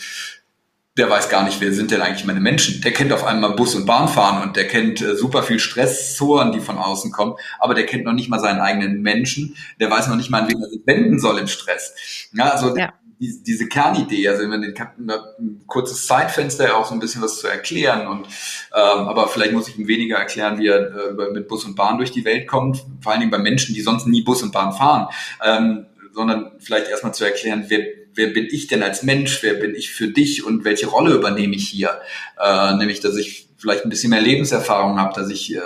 [1.00, 2.82] der weiß gar nicht, wer sind denn eigentlich meine Menschen.
[2.82, 6.52] Der kennt auf einmal Bus und Bahn fahren und der kennt äh, super viel Stressoren,
[6.52, 9.56] die von außen kommen, aber der kennt noch nicht mal seinen eigenen Menschen.
[9.80, 11.94] Der weiß noch nicht mal, an wen er sich wenden soll im Stress.
[12.34, 12.92] Ja, also ja.
[13.18, 17.38] Die, diese Kernidee, also wenn man den ein kurzes Zeitfenster auch so ein bisschen was
[17.38, 21.48] zu erklären und ähm, aber vielleicht muss ich ihm weniger erklären, wie er äh, mit
[21.48, 24.22] Bus und Bahn durch die Welt kommt, vor allen Dingen bei Menschen, die sonst nie
[24.22, 25.08] Bus und Bahn fahren,
[25.42, 29.74] ähm, sondern vielleicht erstmal zu erklären, wer wer bin ich denn als Mensch, wer bin
[29.74, 32.00] ich für dich und welche Rolle übernehme ich hier?
[32.38, 35.60] Äh, nämlich, dass ich vielleicht ein bisschen mehr Lebenserfahrung habe, dass ich äh,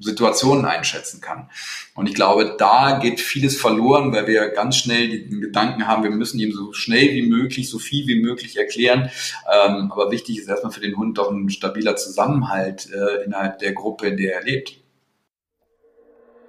[0.00, 1.48] Situationen einschätzen kann.
[1.94, 6.10] Und ich glaube, da geht vieles verloren, weil wir ganz schnell den Gedanken haben, wir
[6.10, 9.10] müssen ihm so schnell wie möglich, so viel wie möglich erklären.
[9.52, 13.72] Ähm, aber wichtig ist erstmal für den Hund doch ein stabiler Zusammenhalt äh, innerhalb der
[13.72, 14.74] Gruppe, in der er lebt.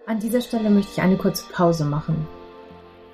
[0.08, 2.28] An dieser Stelle möchte ich eine kurze Pause machen.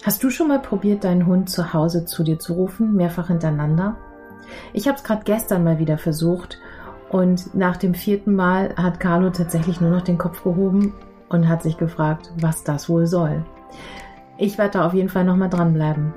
[0.06, 3.98] Hast du schon mal probiert, deinen Hund zu Hause zu dir zu rufen, mehrfach hintereinander?
[4.72, 6.60] Ich habe es gerade gestern mal wieder versucht
[7.10, 10.94] Und nach dem vierten Mal hat Carlo tatsächlich nur noch den Kopf gehoben
[11.28, 13.44] und hat sich gefragt, was das wohl soll.
[14.38, 16.14] Ich werde da auf jeden Fall nochmal dranbleiben.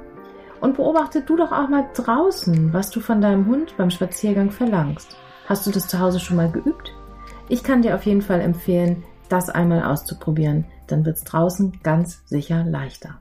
[0.61, 5.17] Und beobachte du doch auch mal draußen, was du von deinem Hund beim Spaziergang verlangst.
[5.47, 6.93] Hast du das zu Hause schon mal geübt?
[7.49, 10.67] Ich kann dir auf jeden Fall empfehlen, das einmal auszuprobieren.
[10.89, 13.19] Dann wird es draußen ganz sicher leichter.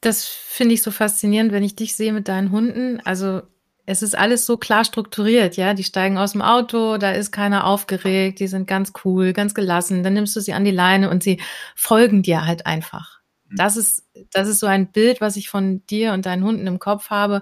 [0.00, 3.00] Das finde ich so faszinierend, wenn ich dich sehe mit deinen Hunden.
[3.04, 3.42] Also
[3.84, 5.72] es ist alles so klar strukturiert, ja.
[5.72, 10.02] Die steigen aus dem Auto, da ist keiner aufgeregt, die sind ganz cool, ganz gelassen.
[10.02, 11.40] Dann nimmst du sie an die Leine und sie
[11.74, 13.20] folgen dir halt einfach.
[13.48, 13.56] Mhm.
[13.56, 16.78] Das ist, das ist so ein Bild, was ich von dir und deinen Hunden im
[16.78, 17.40] Kopf habe.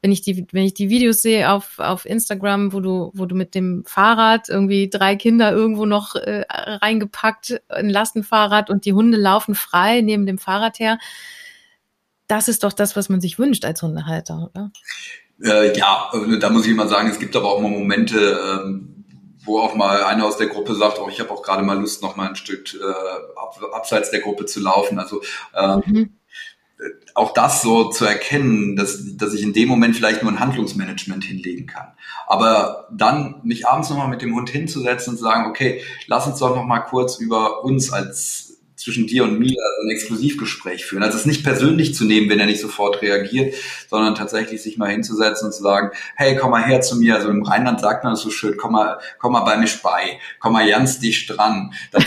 [0.00, 3.34] Wenn ich die, wenn ich die Videos sehe auf, auf Instagram, wo du, wo du
[3.34, 9.18] mit dem Fahrrad irgendwie drei Kinder irgendwo noch äh, reingepackt, ein Lastenfahrrad und die Hunde
[9.18, 10.98] laufen frei neben dem Fahrrad her.
[12.28, 14.70] Das ist doch das, was man sich wünscht als Hundehalter, oder?
[15.42, 16.10] Äh, ja,
[16.40, 19.04] da muss ich immer sagen, es gibt aber auch mal Momente, ähm,
[19.44, 22.02] wo auch mal einer aus der Gruppe sagt, oh, ich habe auch gerade mal Lust,
[22.02, 24.98] noch mal ein Stück äh, ab, abseits der Gruppe zu laufen.
[24.98, 25.22] Also
[25.56, 26.10] ähm, mhm.
[27.14, 31.24] auch das so zu erkennen, dass, dass ich in dem Moment vielleicht nur ein Handlungsmanagement
[31.24, 31.92] hinlegen kann.
[32.26, 36.40] Aber dann mich abends nochmal mit dem Hund hinzusetzen und zu sagen, okay, lass uns
[36.40, 38.47] doch noch mal kurz über uns als
[38.88, 41.02] zwischen dir und mir also ein Exklusivgespräch führen.
[41.02, 43.54] Also es nicht persönlich zu nehmen, wenn er nicht sofort reagiert,
[43.90, 47.16] sondern tatsächlich sich mal hinzusetzen und zu sagen, hey, komm mal her zu mir.
[47.16, 50.18] Also im Rheinland sagt man das so schön, komm mal, komm mal bei mir bei,
[50.40, 51.74] komm mal ganz dicht dran.
[51.92, 52.02] Das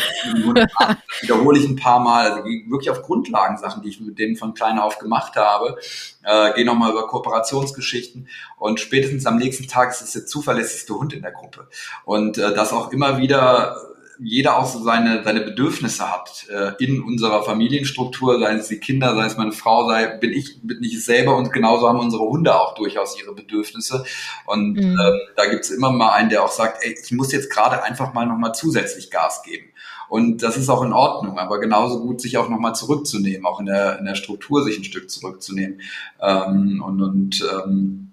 [1.22, 4.80] wiederhole ich ein paar Mal, also wirklich auf Grundlagensachen, die ich mit denen von klein
[4.80, 5.78] auf gemacht habe.
[6.24, 11.14] Äh, gehe nochmal über Kooperationsgeschichten und spätestens am nächsten Tag ist es der zuverlässigste Hund
[11.14, 11.68] in der Gruppe.
[12.06, 13.76] Und äh, das auch immer wieder
[14.24, 19.16] jeder auch so seine, seine Bedürfnisse hat äh, in unserer Familienstruktur, sei es die Kinder,
[19.16, 22.56] sei es meine Frau, sei bin ich, bin ich selber und genauso haben unsere Hunde
[22.56, 24.06] auch durchaus ihre Bedürfnisse.
[24.46, 25.00] Und mhm.
[25.00, 28.14] ähm, da gibt's immer mal einen, der auch sagt, ey, ich muss jetzt gerade einfach
[28.14, 29.66] mal nochmal zusätzlich Gas geben.
[30.08, 33.66] Und das ist auch in Ordnung, aber genauso gut sich auch nochmal zurückzunehmen, auch in
[33.66, 35.82] der, in der Struktur sich ein Stück zurückzunehmen.
[36.22, 38.12] Ähm, und und ähm,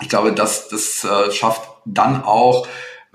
[0.00, 2.66] ich glaube, das, das äh, schafft dann auch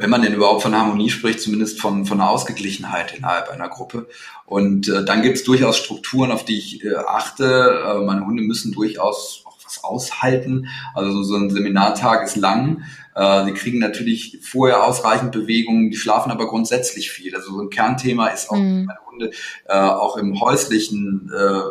[0.01, 4.07] wenn man denn überhaupt von Harmonie spricht, zumindest von, von einer Ausgeglichenheit innerhalb einer Gruppe.
[4.45, 7.83] Und äh, dann gibt es durchaus Strukturen, auf die ich äh, achte.
[7.85, 10.67] Äh, meine Hunde müssen durchaus auch was aushalten.
[10.95, 12.83] Also so ein Seminartag ist lang.
[13.15, 17.35] Äh, sie kriegen natürlich vorher ausreichend Bewegungen, die schlafen aber grundsätzlich viel.
[17.35, 18.85] Also so ein Kernthema ist auch mhm.
[18.85, 19.31] meine Hunde
[19.67, 21.61] äh, auch im häuslichen äh,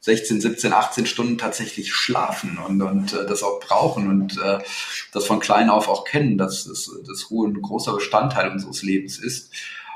[0.00, 4.58] 16, 17, 18 Stunden tatsächlich schlafen und, und äh, das auch brauchen und äh,
[5.12, 9.18] das von klein auf auch kennen, dass das, das Ruhe ein großer Bestandteil unseres Lebens
[9.18, 9.50] ist.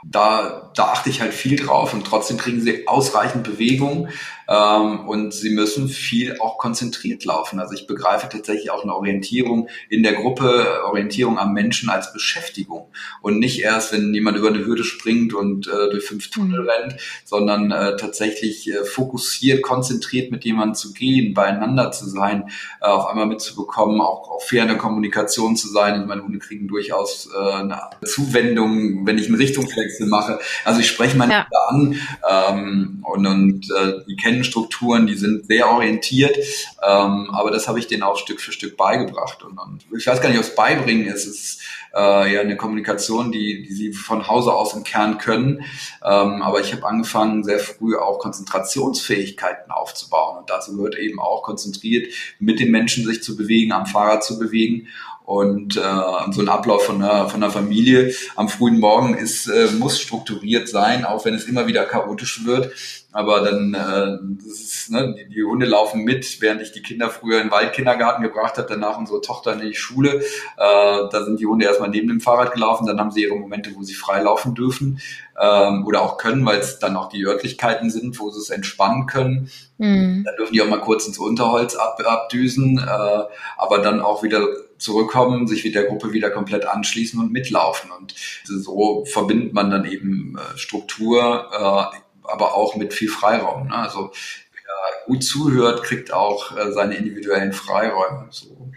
[0.06, 4.08] Da, da achte ich halt viel drauf und trotzdem kriegen sie ausreichend Bewegung
[4.48, 7.58] ähm, und sie müssen viel auch konzentriert laufen.
[7.60, 12.88] Also ich begreife tatsächlich auch eine Orientierung in der Gruppe, Orientierung am Menschen als Beschäftigung
[13.22, 16.68] und nicht erst, wenn jemand über eine Hürde springt und äh, durch fünf Tunnel mhm.
[16.68, 22.86] rennt, sondern äh, tatsächlich äh, fokussiert, konzentriert mit jemandem zu gehen, beieinander zu sein, äh,
[22.86, 26.00] auf einmal mitzubekommen, auch, auch fair in der Kommunikation zu sein.
[26.00, 30.38] Und meine Hunde kriegen durchaus äh, eine Zuwendung, wenn ich einen Richtungswechsel mache.
[30.64, 31.46] Also ich spreche meine ja.
[31.70, 36.36] Hunde an ähm, und, und äh, die kennen kennen Strukturen, die sind sehr orientiert,
[36.82, 39.42] ähm, aber das habe ich denen auch Stück für Stück beigebracht.
[39.44, 41.26] Und, und ich weiß gar nicht, ob es beibringen ist.
[41.26, 41.60] Es ist
[41.94, 45.64] äh, ja eine Kommunikation, die, die sie von Hause aus im Kern können.
[46.04, 50.38] Ähm, aber ich habe angefangen, sehr früh auch Konzentrationsfähigkeiten aufzubauen.
[50.38, 54.38] Und dazu gehört eben auch konzentriert mit den Menschen sich zu bewegen, am Fahrrad zu
[54.38, 54.88] bewegen
[55.24, 59.68] und äh, so ein Ablauf von einer, von einer Familie am frühen Morgen ist, äh,
[59.78, 62.72] muss strukturiert sein, auch wenn es immer wieder chaotisch wird.
[63.14, 67.08] Aber dann, äh, das ist, ne, die, die Hunde laufen mit, während ich die Kinder
[67.10, 70.18] früher in den Waldkindergarten gebracht habe, danach unsere Tochter in die Schule.
[70.18, 70.22] Äh,
[70.56, 73.84] da sind die Hunde erstmal neben dem Fahrrad gelaufen, dann haben sie ihre Momente, wo
[73.84, 75.00] sie frei laufen dürfen
[75.40, 79.06] ähm, oder auch können, weil es dann auch die Örtlichkeiten sind, wo sie es entspannen
[79.06, 79.48] können.
[79.78, 80.24] Mhm.
[80.24, 83.22] Dann dürfen die auch mal kurz ins Unterholz ab, abdüsen, äh,
[83.56, 84.44] aber dann auch wieder
[84.78, 87.92] zurückkommen, sich mit der Gruppe wieder komplett anschließen und mitlaufen.
[87.92, 91.96] Und so verbindet man dann eben äh, Struktur, äh,
[92.34, 93.68] aber auch mit viel Freiraum.
[93.68, 93.74] Ne?
[93.76, 94.10] Also
[94.52, 98.26] wer gut zuhört, kriegt auch äh, seine individuellen Freiräume.
[98.30, 98.72] So.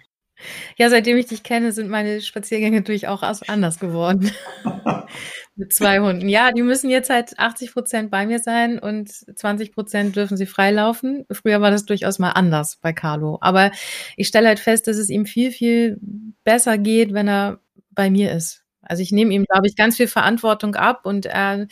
[0.77, 4.31] Ja, seitdem ich dich kenne, sind meine Spaziergänge durchaus anders geworden.
[5.55, 6.29] Mit zwei Hunden.
[6.29, 10.45] Ja, die müssen jetzt halt 80 Prozent bei mir sein und 20 Prozent dürfen sie
[10.45, 11.25] freilaufen.
[11.31, 13.39] Früher war das durchaus mal anders bei Carlo.
[13.41, 13.71] Aber
[14.15, 15.97] ich stelle halt fest, dass es ihm viel, viel
[16.43, 18.63] besser geht, wenn er bei mir ist.
[18.83, 21.67] Also ich nehme ihm, glaube ich, ganz viel Verantwortung ab und er,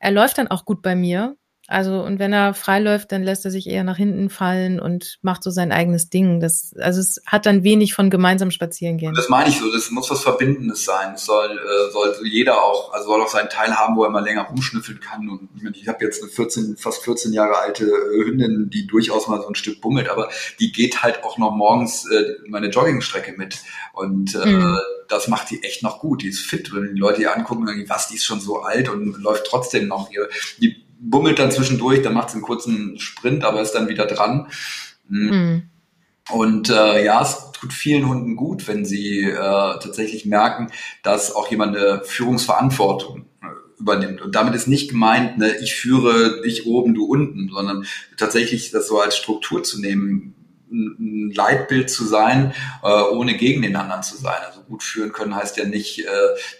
[0.00, 1.37] er läuft dann auch gut bei mir.
[1.70, 5.18] Also, und wenn er frei läuft, dann lässt er sich eher nach hinten fallen und
[5.20, 6.40] macht so sein eigenes Ding.
[6.40, 9.12] Das, also es hat dann wenig von gemeinsam spazieren gehen.
[9.12, 11.12] Das meine ich so, das muss was Verbindendes sein.
[11.14, 14.24] Es soll, äh, soll jeder auch, also soll auch seinen Teil haben, wo er mal
[14.24, 15.28] länger rumschnüffeln kann.
[15.28, 19.28] Und ich, ich habe jetzt eine 14, fast 14 Jahre alte äh, Hündin, die durchaus
[19.28, 23.34] mal so ein Stück bummelt, aber die geht halt auch noch morgens äh, meine Joggingstrecke
[23.36, 23.58] mit.
[23.92, 24.78] Und äh, mhm.
[25.10, 26.22] das macht die echt noch gut.
[26.22, 26.72] Die ist fit.
[26.72, 30.10] Wenn die Leute ihr angucken, was, die ist schon so alt und läuft trotzdem noch.
[30.10, 30.30] Ihr,
[30.62, 34.48] die bummelt dann zwischendurch, dann macht sie einen kurzen Sprint, aber ist dann wieder dran.
[35.08, 35.62] Mhm.
[36.30, 40.70] Und äh, ja, es tut vielen Hunden gut, wenn sie äh, tatsächlich merken,
[41.02, 44.20] dass auch jemand eine Führungsverantwortung äh, übernimmt.
[44.20, 48.88] Und damit ist nicht gemeint, ne, ich führe dich oben, du unten, sondern tatsächlich das
[48.88, 50.34] so als Struktur zu nehmen,
[50.70, 52.52] ein Leitbild zu sein,
[52.82, 54.38] äh, ohne gegen den anderen zu sein.
[54.46, 56.10] Also gut führen können heißt ja nicht, äh,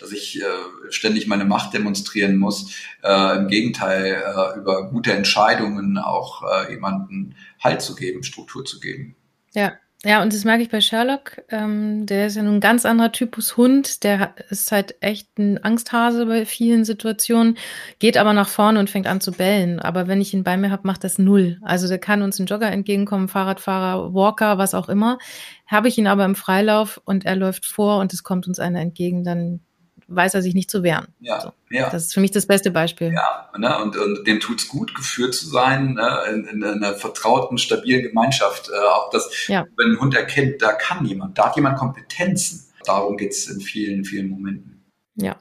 [0.01, 0.45] dass ich äh,
[0.91, 2.75] ständig meine Macht demonstrieren muss.
[3.01, 9.15] Im Gegenteil, über gute Entscheidungen auch jemanden Halt zu geben, Struktur zu geben.
[9.55, 11.43] Ja, ja, und das merke ich bei Sherlock.
[11.49, 14.05] Ähm, der ist ja nun ein ganz anderer Typus Hund.
[14.05, 17.59] Der ist halt echt ein Angsthase bei vielen Situationen,
[17.99, 19.81] geht aber nach vorne und fängt an zu bellen.
[19.81, 21.59] Aber wenn ich ihn bei mir habe, macht das null.
[21.63, 25.19] Also der kann uns ein Jogger entgegenkommen, Fahrradfahrer, Walker, was auch immer.
[25.67, 28.81] Habe ich ihn aber im Freilauf und er läuft vor und es kommt uns einer
[28.81, 29.61] entgegen, dann
[30.09, 31.09] weiß er sich nicht zu wehren.
[31.21, 31.53] Ja, so.
[31.71, 31.89] ja.
[31.91, 33.13] Das ist für mich das beste Beispiel.
[33.13, 33.79] Ja, ne?
[33.83, 36.19] und, und dem tut's gut, geführt zu sein, ne?
[36.31, 38.71] in, in einer vertrauten, stabilen Gemeinschaft.
[38.71, 39.67] Äh, auch das, ja.
[39.77, 42.65] wenn ein Hund erkennt, da kann jemand, da hat jemand Kompetenzen.
[42.85, 44.83] Darum geht's in vielen, vielen Momenten.
[45.17, 45.37] Ja.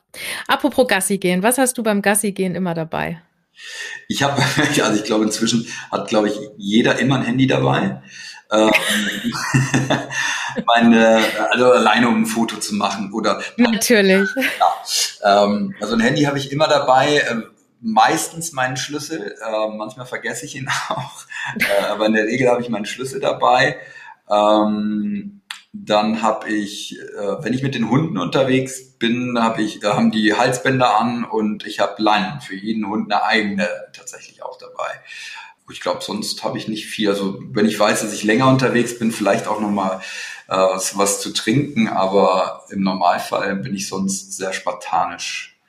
[0.48, 3.22] Apropos Gassi gehen, was hast du beim Gassi gehen immer dabei?
[4.08, 4.42] Ich habe,
[4.84, 8.02] also ich glaube, inzwischen hat, glaube ich, jeder immer ein Handy dabei.
[8.52, 8.72] Ähm,
[10.66, 13.42] meine, also alleine um ein Foto zu machen oder.
[13.58, 14.30] Natürlich.
[15.24, 17.18] Ja, ähm, also ein Handy habe ich immer dabei.
[17.18, 17.42] Äh,
[17.82, 19.36] meistens meinen Schlüssel.
[19.46, 21.26] Äh, manchmal vergesse ich ihn auch.
[21.58, 23.78] Äh, aber in der Regel habe ich meinen Schlüssel dabei.
[24.30, 25.42] Ähm,
[25.74, 30.12] dann habe ich, äh, wenn ich mit den Hunden unterwegs bin, habe ich, da haben
[30.12, 34.90] die Halsbänder an und ich habe Leinen für jeden Hund eine eigene tatsächlich auch dabei
[35.72, 37.10] ich glaube, sonst habe ich nicht viel.
[37.10, 40.02] Also wenn ich weiß, dass ich länger unterwegs bin, vielleicht auch nochmal
[40.48, 45.60] äh, was, was zu trinken, aber im Normalfall bin ich sonst sehr spartanisch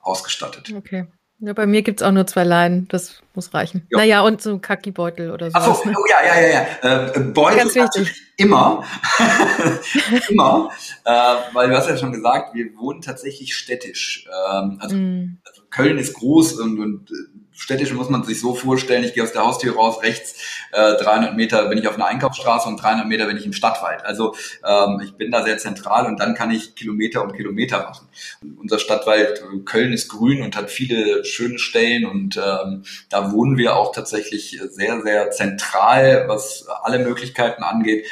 [0.00, 0.72] ausgestattet.
[0.76, 1.06] Okay.
[1.38, 3.86] Ja, bei mir gibt's auch nur zwei Leinen, das muss reichen.
[3.90, 3.98] Jo.
[3.98, 5.58] Naja, und so ein Kaki-Beutel oder so.
[5.58, 5.94] Ach so, ne?
[5.94, 7.06] oh, ja, ja, ja, ja.
[7.08, 8.22] Äh, Beutel Ganz wichtig.
[8.38, 8.82] immer.
[10.30, 10.70] immer.
[11.04, 14.26] Äh, weil du hast ja schon gesagt, wir wohnen tatsächlich städtisch.
[14.50, 15.38] Ähm, also, mm.
[15.44, 17.10] also Köln ist groß und, und
[17.56, 20.34] städtisch muss man sich so vorstellen, ich gehe aus der Haustür raus, rechts
[20.72, 24.04] äh, 300 Meter bin ich auf einer Einkaufsstraße und 300 Meter bin ich im Stadtwald.
[24.04, 28.08] Also ähm, ich bin da sehr zentral und dann kann ich Kilometer um Kilometer machen.
[28.42, 33.32] Und unser Stadtwald äh, Köln ist grün und hat viele schöne Stellen und ähm, da
[33.32, 38.06] wohnen wir auch tatsächlich sehr, sehr zentral, was alle Möglichkeiten angeht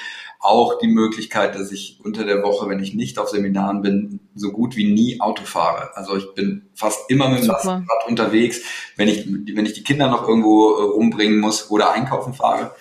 [0.44, 4.52] auch die Möglichkeit, dass ich unter der Woche, wenn ich nicht auf Seminaren bin, so
[4.52, 5.96] gut wie nie Auto fahre.
[5.96, 8.60] Also ich bin fast immer mit dem Lastenrad unterwegs,
[8.96, 12.74] wenn ich, wenn ich die Kinder noch irgendwo äh, rumbringen muss oder einkaufen fahre.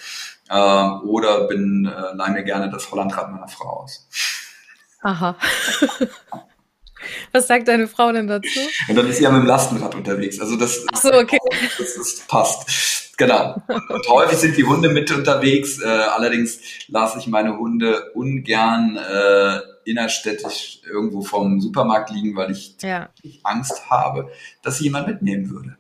[0.50, 4.08] Äh, oder bin, äh, leih mir gerne das Hollandrad meiner Frau aus.
[5.02, 5.36] Aha.
[7.32, 8.60] Was sagt deine Frau denn dazu?
[8.88, 10.40] Und dann ist sie ja mit dem Lastenrad unterwegs.
[10.40, 11.40] Also das, Ach so, okay.
[11.78, 13.14] das, das passt.
[13.18, 13.62] Genau.
[13.68, 15.80] Und häufig sind die Hunde mit unterwegs.
[15.82, 22.76] Äh, allerdings lasse ich meine Hunde ungern äh, innerstädtisch irgendwo vom Supermarkt liegen, weil ich
[22.82, 23.10] ja.
[23.44, 25.78] Angst habe, dass sie jemand mitnehmen würde.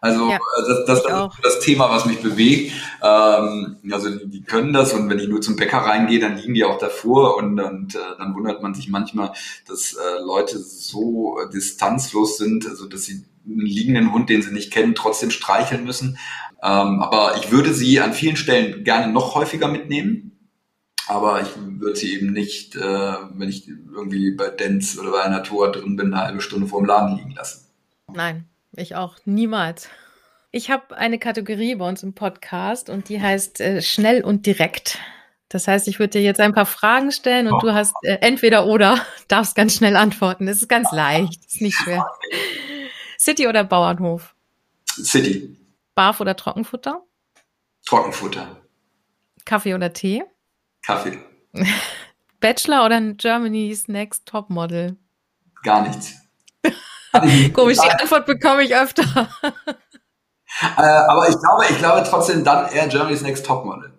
[0.00, 2.72] Also ja, äh, das, das, das ist das Thema, was mich bewegt.
[3.02, 6.54] Ähm, also die, die, können das und wenn ich nur zum Bäcker reingehe, dann liegen
[6.54, 9.32] die auch davor und, und äh, dann wundert man sich manchmal,
[9.66, 14.72] dass äh, Leute so distanzlos sind, also dass sie einen liegenden Hund, den sie nicht
[14.72, 16.18] kennen, trotzdem streicheln müssen.
[16.62, 20.24] Ähm, aber ich würde sie an vielen Stellen gerne noch häufiger mitnehmen.
[21.06, 25.72] Aber ich würde sie eben nicht, äh, wenn ich irgendwie bei Dance oder bei Natur
[25.72, 27.66] drin bin, eine halbe Stunde vor dem Laden liegen lassen.
[28.12, 28.46] Nein,
[28.80, 29.88] ich auch niemals.
[30.50, 34.98] Ich habe eine Kategorie bei uns im Podcast und die heißt äh, schnell und direkt.
[35.48, 37.60] Das heißt, ich würde dir jetzt ein paar Fragen stellen und oh.
[37.60, 40.48] du hast äh, entweder oder, darfst ganz schnell antworten.
[40.48, 42.06] Es ist ganz leicht, ist nicht schwer.
[43.18, 44.34] City oder Bauernhof?
[44.86, 45.56] City.
[45.94, 47.02] Barf oder Trockenfutter?
[47.86, 48.62] Trockenfutter.
[49.44, 50.22] Kaffee oder Tee?
[50.82, 51.18] Kaffee.
[52.40, 54.96] Bachelor oder Germany's Next Topmodel?
[55.62, 56.27] Gar nichts.
[57.52, 59.28] Komisch, die Antwort bekomme ich öfter.
[59.42, 63.92] äh, aber ich glaube, ich glaube trotzdem dann eher Germany's Next Topmodel.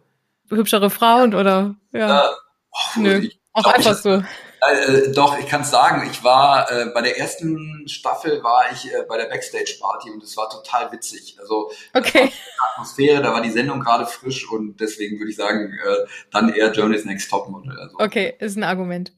[0.49, 1.76] Hübschere Frauen oder?
[1.91, 2.26] Ja.
[2.26, 2.30] Äh,
[2.72, 4.24] oh, Nö, auch einfach so.
[4.62, 6.07] Äh, doch, ich kann es sagen.
[6.12, 10.22] Ich war äh, bei der ersten Staffel war ich äh, bei der Backstage Party und
[10.22, 11.38] es war total witzig.
[11.39, 12.32] Also okay.
[12.74, 16.72] Atmosphäre, da war die Sendung gerade frisch und deswegen würde ich sagen, äh, dann eher
[16.72, 17.80] Journey's Next Topmodel.
[17.80, 17.95] Also.
[17.99, 19.14] Okay, ist ein Argument.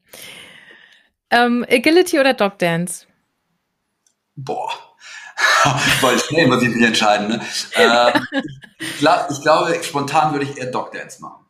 [1.30, 3.06] Ähm, Agility oder Dog Dance?
[4.34, 4.70] Boah.
[6.00, 7.28] Weil schnell muss ich mich entscheiden.
[7.28, 7.40] Ne?
[7.74, 8.12] Äh,
[8.78, 11.46] ich, glaub, ich glaube, spontan würde ich eher Dog Dance machen.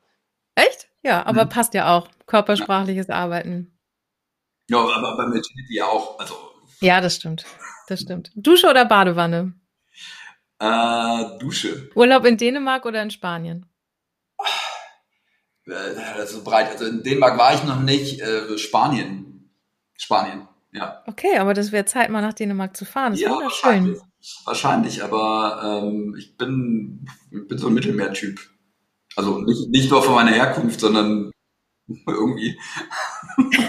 [0.55, 0.89] Echt?
[1.03, 1.49] Ja, aber mhm.
[1.49, 2.09] passt ja auch.
[2.27, 3.15] Körpersprachliches ja.
[3.15, 3.79] Arbeiten.
[4.69, 6.19] Ja, aber bei Agility ja auch.
[6.19, 6.35] Also.
[6.81, 7.45] Ja, das stimmt.
[7.89, 8.31] Das stimmt.
[8.35, 9.55] Dusche oder Badewanne?
[10.59, 11.91] Äh, Dusche.
[11.95, 13.67] Urlaub in Dänemark oder in Spanien?
[15.67, 15.71] Äh,
[16.17, 16.71] das ist breit.
[16.71, 18.21] Also in Dänemark war ich noch nicht.
[18.21, 19.51] Äh, Spanien.
[19.99, 21.03] Spanien, ja.
[21.07, 23.13] Okay, aber das wäre Zeit, mal nach Dänemark zu fahren.
[23.13, 23.71] Das ist ja, wunderschön.
[23.71, 24.01] Wahrscheinlich,
[24.45, 28.41] wahrscheinlich aber ähm, ich bin, bin so ein Mittelmeertyp.
[29.17, 31.31] Also nicht, nicht nur von meiner Herkunft, sondern
[32.07, 32.59] irgendwie.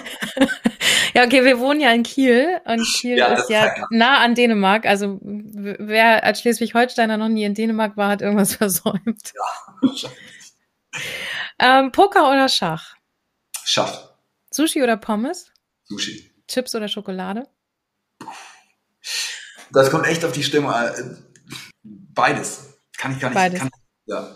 [1.13, 4.85] ja, okay, wir wohnen ja in Kiel und Kiel ja, ist ja nah an Dänemark.
[4.85, 9.33] Also wer als Schleswig-Holsteiner noch nie in Dänemark war, hat irgendwas versäumt.
[9.35, 10.09] Ja,
[11.59, 12.95] ähm, Poker oder Schach?
[13.65, 14.11] Schach.
[14.51, 15.51] Sushi oder Pommes?
[15.83, 16.32] Sushi.
[16.47, 17.47] Chips oder Schokolade?
[19.71, 20.73] Das kommt echt auf die Stimmung.
[21.83, 22.77] Beides.
[22.97, 23.35] Kann ich gar nicht.
[23.35, 23.59] Beides.
[23.59, 23.69] Kann,
[24.05, 24.35] ja.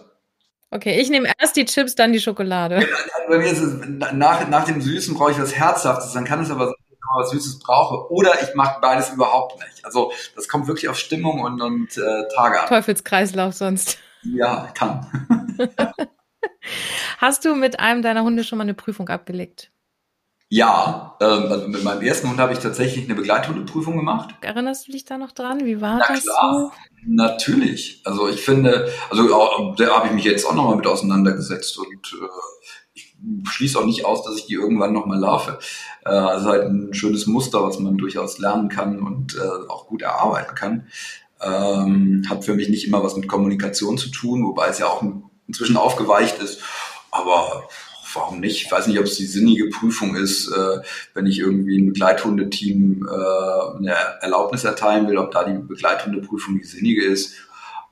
[0.69, 2.85] Okay, ich nehme erst die Chips, dann die Schokolade.
[3.29, 6.51] Bei mir ist es, nach, nach dem Süßen brauche ich was Herzhaftes, dann kann es
[6.51, 8.11] aber sein, dass ich was Süßes brauche.
[8.11, 9.85] Oder ich mache beides überhaupt nicht.
[9.85, 12.67] Also das kommt wirklich auf Stimmung und, und äh, Tage an.
[12.67, 13.97] Teufelskreislauf sonst.
[14.23, 15.07] Ja, kann.
[17.19, 19.71] Hast du mit einem deiner Hunde schon mal eine Prüfung abgelegt?
[20.49, 24.33] Ja, ähm, also mit meinem ersten Hund habe ich tatsächlich eine Begleithundeprüfung gemacht.
[24.41, 25.65] Erinnerst du dich da noch dran?
[25.65, 26.71] Wie war Na das klar, so?
[27.05, 28.01] Natürlich.
[28.05, 32.27] Also ich finde, also da habe ich mich jetzt auch nochmal mit auseinandergesetzt und äh,
[32.93, 33.15] ich
[33.49, 35.59] schließe auch nicht aus, dass ich die irgendwann nochmal laufe.
[36.05, 40.01] Äh, also halt ein schönes Muster, was man durchaus lernen kann und äh, auch gut
[40.01, 40.87] erarbeiten kann.
[41.41, 45.03] Ähm, hat für mich nicht immer was mit Kommunikation zu tun, wobei es ja auch
[45.45, 46.61] inzwischen aufgeweicht ist.
[47.11, 47.67] Aber
[48.13, 48.65] warum nicht?
[48.65, 50.79] Ich weiß nicht, ob es die sinnige Prüfung ist, äh,
[51.13, 56.65] wenn ich irgendwie ein Begleithundeteam äh, eine Erlaubnis erteilen will, ob da die Begleithundeprüfung die
[56.65, 57.35] sinnige ist.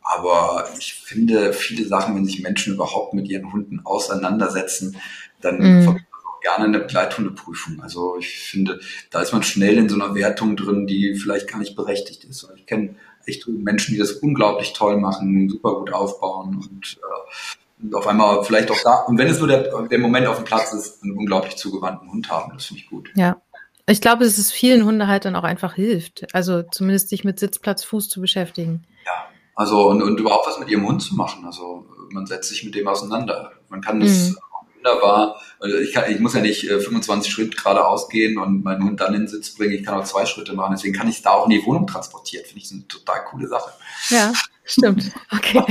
[0.01, 4.97] Aber ich finde, viele Sachen, wenn sich Menschen überhaupt mit ihren Hunden auseinandersetzen,
[5.41, 7.81] dann auch gerne eine Begleithundeprüfung.
[7.81, 11.57] Also ich finde, da ist man schnell in so einer Wertung drin, die vielleicht gar
[11.57, 12.47] nicht berechtigt ist.
[12.55, 12.95] Ich kenne
[13.25, 18.43] echt Menschen, die das unglaublich toll machen, super gut aufbauen und äh, und auf einmal
[18.43, 21.17] vielleicht auch da, und wenn es nur der, der Moment auf dem Platz ist, einen
[21.17, 22.51] unglaublich zugewandten Hund haben.
[22.53, 23.09] Das finde ich gut.
[23.15, 23.41] Ja.
[23.87, 26.25] Ich glaube, dass es vielen Hundehaltern auch einfach hilft.
[26.33, 28.87] Also zumindest sich mit Sitzplatz, Fuß zu beschäftigen.
[29.05, 29.11] Ja.
[29.53, 31.45] Also und, und überhaupt was mit ihrem Hund zu machen.
[31.45, 33.51] Also man setzt sich mit dem auseinander.
[33.69, 34.37] Man kann das mhm.
[34.77, 38.83] wunderbar, also ich, kann, ich muss ja nicht 25 äh, Schritte geradeaus gehen und meinen
[38.83, 39.73] Hund dann in den Sitz bringen.
[39.73, 40.73] Ich kann auch zwei Schritte machen.
[40.75, 42.45] Deswegen kann ich da auch in die Wohnung transportieren.
[42.45, 43.71] Finde ich eine total coole Sache.
[44.09, 45.11] Ja, stimmt.
[45.31, 45.63] Okay.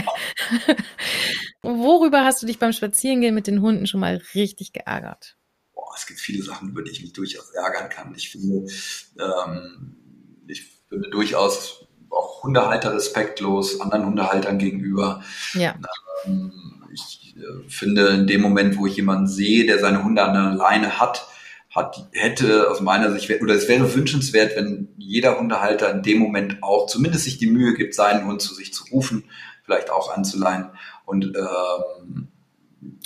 [1.64, 5.36] Worüber hast du dich beim Spazierengehen mit den Hunden schon mal richtig geärgert?
[5.74, 8.14] Boah, es gibt viele Sachen, über die ich mich durchaus ärgern kann.
[8.14, 8.70] Ich finde,
[9.18, 9.96] ähm,
[10.46, 15.22] ich finde durchaus auch Hundehalter respektlos, anderen Hundehaltern gegenüber.
[15.54, 15.74] Ja.
[16.26, 16.52] Ähm,
[16.92, 20.54] ich äh, finde, in dem Moment, wo ich jemanden sehe, der seine Hunde an der
[20.54, 21.26] Leine hat,
[21.74, 26.62] hat, hätte aus meiner Sicht, oder es wäre wünschenswert, wenn jeder Hundehalter in dem Moment
[26.62, 29.24] auch zumindest sich die Mühe gibt, seinen Hund zu sich zu rufen,
[29.64, 30.70] vielleicht auch anzuleihen.
[31.04, 32.28] Und ähm,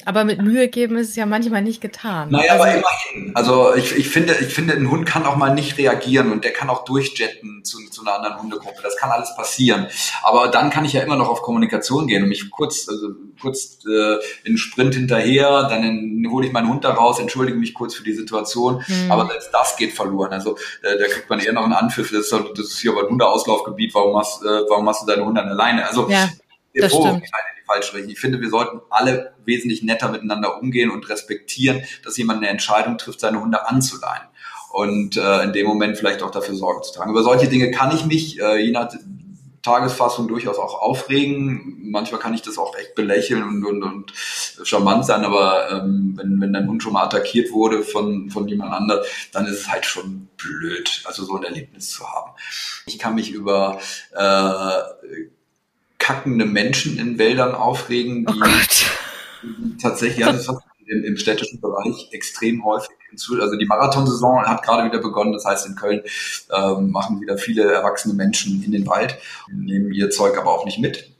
[0.04, 2.30] aber mit Mühe geben ist es ja manchmal nicht getan.
[2.30, 3.36] Naja, also, aber immerhin.
[3.36, 6.52] Also ich, ich, finde, ich finde, ein Hund kann auch mal nicht reagieren und der
[6.52, 8.80] kann auch durchjetten zu, zu einer anderen Hundegruppe.
[8.82, 9.86] Das kann alles passieren.
[10.22, 13.08] Aber dann kann ich ja immer noch auf Kommunikation gehen und mich kurz, also
[13.40, 17.94] kurz äh, in Sprint hinterher, dann hole ich meinen Hund da raus, entschuldige mich kurz
[17.94, 18.84] für die Situation.
[18.86, 19.10] Mhm.
[19.10, 20.32] Aber selbst das geht verloren.
[20.32, 22.10] Also äh, da kriegt man eher noch einen Anpfiff.
[22.10, 23.94] Das ist, das ist hier aber ein Hundeauslaufgebiet.
[23.94, 25.86] Warum machst, äh, warum machst du deine Hunde alleine?
[25.86, 26.28] Also ja,
[26.74, 27.24] das stimmt
[27.68, 28.10] falsch sprechen.
[28.10, 32.98] Ich finde, wir sollten alle wesentlich netter miteinander umgehen und respektieren, dass jemand eine Entscheidung
[32.98, 34.26] trifft, seine Hunde anzuleihen.
[34.70, 37.10] Und äh, in dem Moment vielleicht auch dafür Sorge zu tragen.
[37.10, 38.90] Über solche Dinge kann ich mich, äh, je nach
[39.62, 41.90] Tagesfassung durchaus auch aufregen.
[41.90, 46.40] Manchmal kann ich das auch echt belächeln und, und, und charmant sein, aber ähm, wenn,
[46.40, 49.84] wenn dein Hund schon mal attackiert wurde von, von jemand anderem, dann ist es halt
[49.84, 52.32] schon blöd, also so ein Erlebnis zu haben.
[52.86, 53.80] Ich kann mich über
[54.14, 55.28] äh,
[55.98, 58.46] kackende Menschen in Wäldern aufregen, die, oh
[59.42, 60.50] die tatsächlich, ja, das ist
[60.86, 62.96] im, im städtischen Bereich extrem häufig.
[63.40, 65.32] Also die Marathonsaison hat gerade wieder begonnen.
[65.32, 66.02] Das heißt, in Köln
[66.54, 69.18] ähm, machen wieder viele erwachsene Menschen in den Wald,
[69.50, 71.10] nehmen ihr Zeug aber auch nicht mit.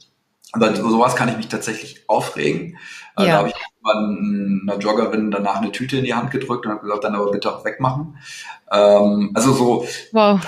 [0.51, 2.77] aber sowas kann ich mich tatsächlich aufregen.
[3.17, 3.27] Äh, ja.
[3.27, 7.03] Da habe ich einer Joggerin danach eine Tüte in die Hand gedrückt und habe gesagt,
[7.03, 8.17] dann aber bitte auch wegmachen.
[8.71, 10.39] Ähm, also so wow.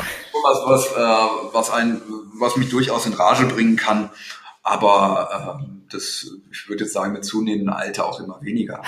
[0.44, 2.02] Was, was, äh, was, ein,
[2.40, 4.10] was mich durchaus in Rage bringen kann.
[4.64, 8.82] Aber äh, das, ich würde jetzt sagen, mit zunehmendem Alter auch immer weniger.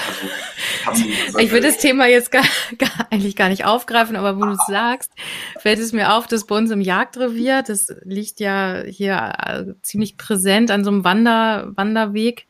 [0.85, 1.03] Also,
[1.39, 2.43] ich würde das Thema jetzt gar,
[2.77, 5.11] gar, eigentlich gar nicht aufgreifen, aber wo du es sagst,
[5.57, 10.17] fällt es mir auf, dass bei uns im Jagdrevier, das liegt ja hier äh, ziemlich
[10.17, 12.47] präsent an so einem Wander, Wanderweg,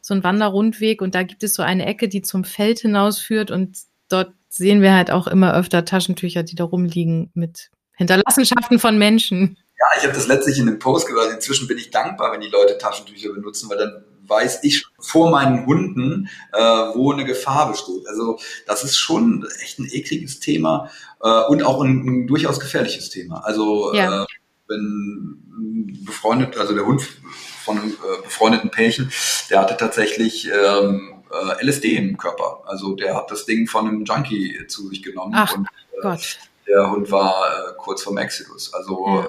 [0.00, 3.76] so ein Wanderrundweg und da gibt es so eine Ecke, die zum Feld hinausführt und
[4.08, 9.58] dort sehen wir halt auch immer öfter Taschentücher, die da rumliegen mit Hinterlassenschaften von Menschen.
[9.78, 11.32] Ja, ich habe das letztlich in einem Post gesagt.
[11.32, 15.66] Inzwischen bin ich dankbar, wenn die Leute Taschentücher benutzen, weil dann weiß ich vor meinen
[15.66, 18.06] Hunden, äh, wo eine Gefahr besteht.
[18.08, 20.90] Also das ist schon echt ein ekliges Thema
[21.22, 23.44] äh, und auch ein, ein, durchaus gefährliches Thema.
[23.44, 24.22] Also ja.
[24.22, 24.26] äh,
[24.68, 25.42] wenn
[26.04, 27.02] befreundet, also der Hund
[27.64, 29.12] von einem äh, befreundeten Pärchen,
[29.50, 32.62] der hatte tatsächlich ähm, äh, LSD im Körper.
[32.66, 35.32] Also der hat das Ding von einem Junkie zu sich genommen.
[35.34, 36.38] Ach, und, äh, Gott.
[36.72, 38.72] Der Hund war äh, kurz vorm Exodus.
[38.72, 39.26] Also ja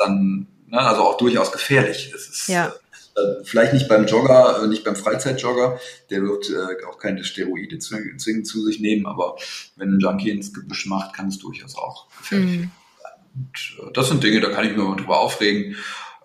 [0.00, 2.12] dann ne, also auch durchaus gefährlich.
[2.14, 2.72] Es ist ja.
[3.16, 5.78] äh, vielleicht nicht beim Jogger, äh, nicht beim Freizeitjogger,
[6.08, 9.36] der wird äh, auch keine Steroide zwingend zu sich nehmen, aber
[9.76, 12.70] wenn ein Junkie ins Gebüsch macht, kann es durchaus auch gefährlich mhm.
[13.02, 13.12] sein.
[13.34, 15.76] Und, äh, das sind Dinge, da kann ich mir mal drüber aufregen.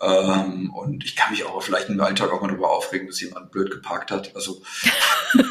[0.02, 3.52] Ähm, und ich kann mich auch vielleicht im Alltag auch mal drüber aufregen, dass jemand
[3.52, 4.36] blöd geparkt hat.
[4.36, 4.62] Also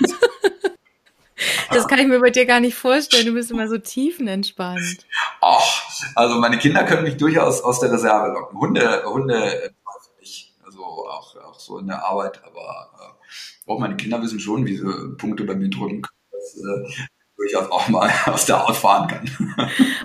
[1.70, 3.26] Das kann ich mir bei dir gar nicht vorstellen.
[3.26, 5.06] Du bist immer so tiefenentspannt.
[5.40, 5.82] Ach,
[6.14, 8.58] also meine Kinder können mich durchaus aus der Reserve locken.
[8.58, 9.72] Hunde, Hunde
[10.20, 10.54] nicht.
[10.64, 14.76] Also auch, auch so in der Arbeit, aber äh, auch meine Kinder wissen schon, wie
[14.76, 16.14] sie Punkte bei mir drücken können.
[16.30, 17.06] Das, äh,
[17.36, 19.28] durchaus auch mal aus der Haut fahren kann.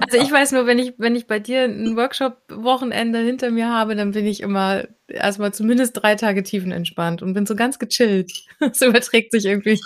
[0.02, 3.96] Also ich weiß nur, wenn ich, wenn ich bei dir ein Workshop-Wochenende hinter mir habe,
[3.96, 8.32] dann bin ich immer erstmal zumindest drei Tage tiefenentspannt und bin so ganz gechillt.
[8.60, 9.80] Das überträgt sich irgendwie.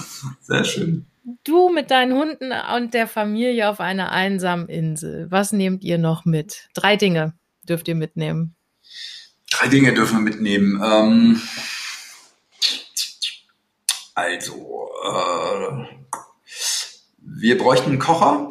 [0.40, 1.06] Sehr schön.
[1.44, 5.30] Du mit deinen Hunden und der Familie auf einer einsamen Insel.
[5.30, 6.68] Was nehmt ihr noch mit?
[6.74, 8.56] Drei Dinge dürft ihr mitnehmen.
[9.50, 10.82] Drei Dinge dürfen wir mitnehmen.
[10.84, 11.40] Ähm,
[14.14, 15.84] also, äh,
[17.18, 18.50] wir bräuchten einen Kocher.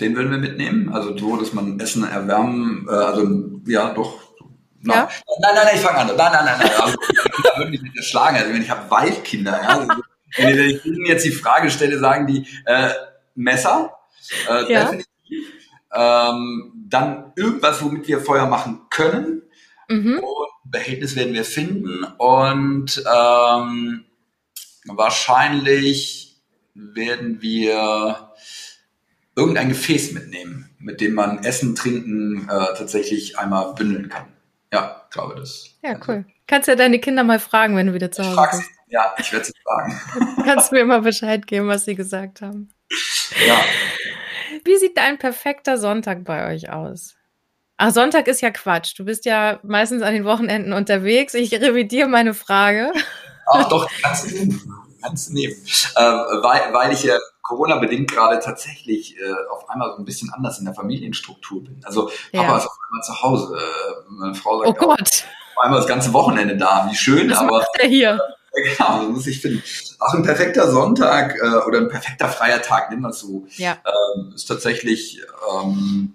[0.00, 0.92] Den würden wir mitnehmen.
[0.92, 4.20] Also so, dass man Essen erwärmen, äh, also ja, doch.
[4.82, 5.08] Na, ja?
[5.40, 6.06] Nein, nein, nein, ich fange an.
[6.08, 6.70] Nein, nein, nein, nein.
[6.80, 6.96] Also,
[7.42, 8.36] da würde mich nicht erschlagen.
[8.36, 9.68] Also, wenn ich habe Waldkinder, ja.
[9.68, 9.88] Also,
[10.36, 12.90] wenn ich Ihnen jetzt die Frage stelle, sagen die äh,
[13.34, 13.96] Messer,
[14.48, 14.84] äh, ja.
[14.84, 15.06] definitiv.
[15.94, 19.42] Ähm, dann irgendwas, womit wir Feuer machen können.
[19.88, 20.18] Mhm.
[20.18, 22.04] Und Behältnis werden wir finden.
[22.18, 24.04] Und ähm,
[24.84, 26.36] wahrscheinlich
[26.74, 28.32] werden wir
[29.34, 34.26] irgendein Gefäß mitnehmen, mit dem man Essen, Trinken äh, tatsächlich einmal bündeln kann.
[34.72, 35.70] Ja, glaube das.
[35.82, 36.24] Ja, cool.
[36.46, 38.70] Kannst ja deine Kinder mal fragen, wenn du wieder zu Hause bist.
[38.88, 40.00] Ja, ich werde es fragen.
[40.44, 42.68] Kannst du mir mal Bescheid geben, was sie gesagt haben?
[43.46, 43.60] Ja.
[44.64, 47.14] Wie sieht ein perfekter Sonntag bei euch aus?
[47.78, 48.98] Ach, Sonntag ist ja Quatsch.
[48.98, 51.34] Du bist ja meistens an den Wochenenden unterwegs.
[51.34, 52.92] Ich revidiere meine Frage.
[53.52, 54.74] Ach doch, kannst du nehmen.
[55.02, 55.54] Kannst du nehmen.
[55.94, 60.58] Äh, weil, weil ich ja Corona-bedingt gerade tatsächlich äh, auf einmal so ein bisschen anders
[60.58, 61.80] in der Familienstruktur bin.
[61.84, 62.56] Also Papa ja.
[62.56, 63.56] ist auf einmal zu Hause.
[63.56, 65.00] Äh, meine Frau sagt oh Gott.
[65.00, 66.88] auf einmal das ganze Wochenende da.
[66.90, 67.58] Wie schön, Was aber.
[67.58, 68.20] Macht er hier?
[68.78, 69.62] Genau, so muss ich finden.
[69.98, 73.78] Auch ein perfekter Sonntag äh, oder ein perfekter freier Tag, nimm das so, ja.
[73.84, 75.20] ähm, ist tatsächlich
[75.52, 76.14] ähm,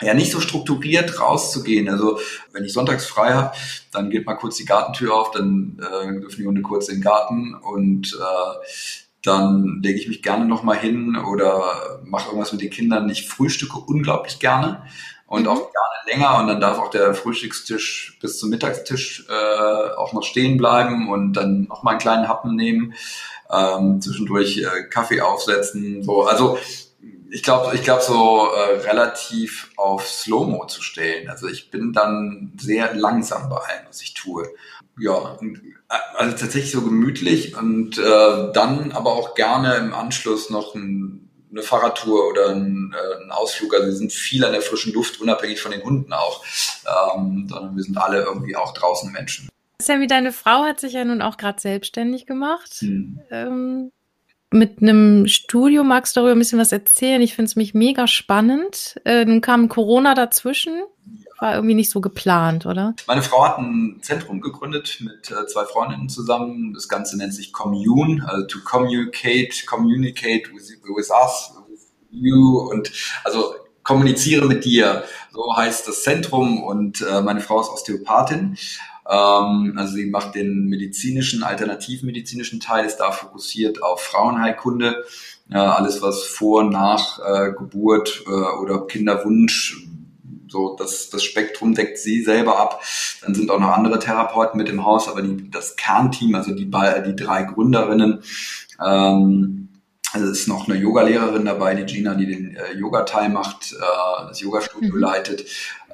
[0.00, 1.88] ja nicht so strukturiert rauszugehen.
[1.88, 2.18] Also
[2.52, 3.56] wenn ich sonntags frei habe,
[3.92, 7.04] dann geht mal kurz die Gartentür auf, dann äh, dürfen die Hunde kurz in den
[7.04, 8.66] Garten und äh,
[9.22, 13.08] dann lege ich mich gerne nochmal hin oder mache irgendwas mit den Kindern.
[13.08, 14.82] Ich frühstücke unglaublich gerne
[15.34, 15.48] und mhm.
[15.48, 20.22] auch gerne länger und dann darf auch der Frühstückstisch bis zum Mittagstisch äh, auch noch
[20.22, 22.94] stehen bleiben und dann noch mal einen kleinen Happen nehmen,
[23.50, 26.58] ähm, zwischendurch äh, Kaffee aufsetzen, so also
[27.30, 31.28] ich glaube, ich glaube so äh, relativ auf Slow-Mo zu stellen.
[31.28, 34.48] Also ich bin dann sehr langsam bei allem, was ich tue.
[34.96, 40.76] Ja, äh, also tatsächlich so gemütlich und äh, dann aber auch gerne im Anschluss noch
[40.76, 41.23] ein
[41.54, 43.74] eine Fahrradtour oder ein, äh, ein, Ausflug.
[43.74, 46.44] Also wir sind viel an der frischen Luft, unabhängig von den Hunden auch.
[47.16, 49.48] Ähm, sondern wir sind alle irgendwie auch draußen Menschen.
[49.80, 52.74] Sammy, deine Frau hat sich ja nun auch gerade selbstständig gemacht.
[52.78, 53.20] Hm.
[53.30, 53.92] Ähm,
[54.50, 55.84] mit einem Studio.
[55.84, 57.20] Magst du darüber ein bisschen was erzählen?
[57.20, 59.00] Ich finde es mich mega spannend.
[59.04, 60.82] Äh, nun kam Corona dazwischen.
[61.40, 62.94] War irgendwie nicht so geplant, oder?
[63.06, 66.72] Meine Frau hat ein Zentrum gegründet mit äh, zwei Freundinnen zusammen.
[66.74, 72.92] Das Ganze nennt sich Commune, also to communicate, communicate with, with us, with you und
[73.24, 75.04] also kommuniziere mit dir.
[75.32, 78.56] So heißt das Zentrum und äh, meine Frau ist Osteopathin.
[79.08, 85.04] Ähm, also sie macht den medizinischen, alternativmedizinischen Teil, ist da fokussiert auf Frauenheilkunde.
[85.50, 89.83] Alles, was vor, nach äh, Geburt äh, oder Kinderwunsch
[90.54, 92.80] so, das, das Spektrum deckt sie selber ab.
[93.22, 96.70] Dann sind auch noch andere Therapeuten mit im Haus, aber die, das Kernteam, also die,
[96.70, 98.22] die drei Gründerinnen,
[98.84, 99.68] ähm,
[100.12, 104.26] also es ist noch eine Yoga-Lehrerin dabei, die Gina, die den äh, Yoga-Teil macht, äh,
[104.28, 105.00] das Yoga-Studio mhm.
[105.00, 105.44] leitet.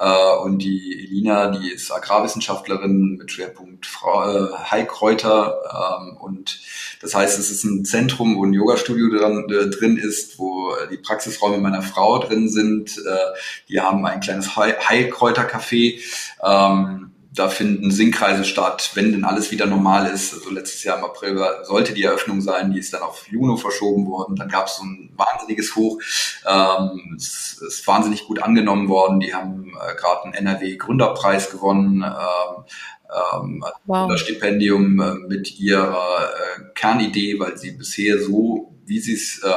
[0.00, 5.60] Äh, und die Elina, die ist Agrarwissenschaftlerin mit Schwerpunkt Frau, äh, Heilkräuter.
[6.00, 6.58] Ähm, und
[7.02, 10.96] das heißt, es ist ein Zentrum, wo ein Yoga-Studio dran, äh, drin ist, wo die
[10.96, 12.96] Praxisräume meiner Frau drin sind.
[12.96, 13.38] Äh,
[13.68, 16.00] die haben ein kleines Heilkräuter-Café.
[16.42, 20.34] Ähm, da finden Sinkkreise statt, wenn denn alles wieder normal ist.
[20.34, 24.06] Also letztes Jahr im April sollte die Eröffnung sein, die ist dann auf Juno verschoben
[24.08, 24.34] worden.
[24.34, 26.00] Dann gab es so ein wahnsinniges Hoch.
[26.46, 29.20] Ähm, es ist wahnsinnig gut angenommen worden.
[29.20, 32.02] Die haben äh, gerade einen NRW Gründerpreis gewonnen.
[32.02, 34.16] Ähm, wow.
[34.18, 39.52] Stipendium äh, mit ihrer äh, Kernidee, weil sie bisher so, wie sie es äh,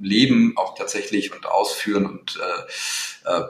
[0.00, 3.44] leben, auch tatsächlich und ausführen und äh, äh,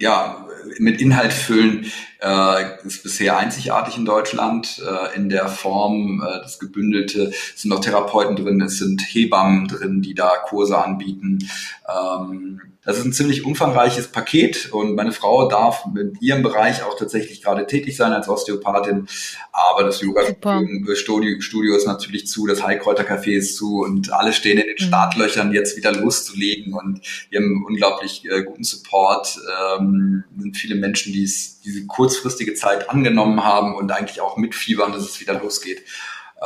[0.00, 0.46] ja,
[0.78, 1.90] mit Inhalt füllen,
[2.20, 7.70] äh, ist bisher einzigartig in Deutschland äh, in der Form, äh, das gebündelte, es sind
[7.70, 11.48] noch Therapeuten drin, es sind Hebammen drin, die da Kurse anbieten.
[11.88, 16.98] Ähm, das ist ein ziemlich umfangreiches Paket und meine Frau darf mit ihrem Bereich auch
[16.98, 19.06] tatsächlich gerade tätig sein als Osteopathin.
[19.52, 24.76] Aber das Yoga-Studio ist natürlich zu, das Heilkräutercafé ist zu und alle stehen in den
[24.78, 24.84] mhm.
[24.84, 29.38] Startlöchern, jetzt wieder loszulegen und wir haben unglaublich äh, guten Support.
[29.78, 34.92] Ähm, sind viele Menschen, die es diese kurzfristige Zeit angenommen haben und eigentlich auch mitfiebern,
[34.92, 35.82] dass es wieder losgeht.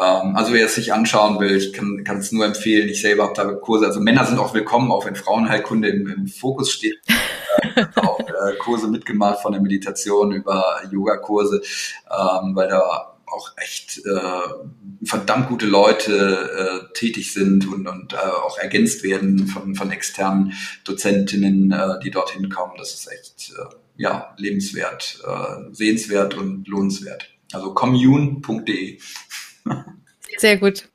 [0.01, 2.89] Ähm, also wer es sich anschauen will, ich kann, es nur empfehlen.
[2.89, 3.87] Ich selber habe da Kurse.
[3.87, 6.99] Also Männer sind auch willkommen, auch wenn Frauenheilkunde im, im Fokus steht.
[7.77, 11.63] äh, auch äh, Kurse mitgemacht von der Meditation über Yogakurse,
[12.11, 18.17] ähm, weil da auch echt äh, verdammt gute Leute äh, tätig sind und, und äh,
[18.17, 22.73] auch ergänzt werden von, von externen Dozentinnen, äh, die dorthin kommen.
[22.79, 27.29] Das ist echt äh, ja, lebenswert, äh, sehenswert und lohnenswert.
[27.53, 28.99] Also commune.de.
[30.37, 30.89] Sehr gut.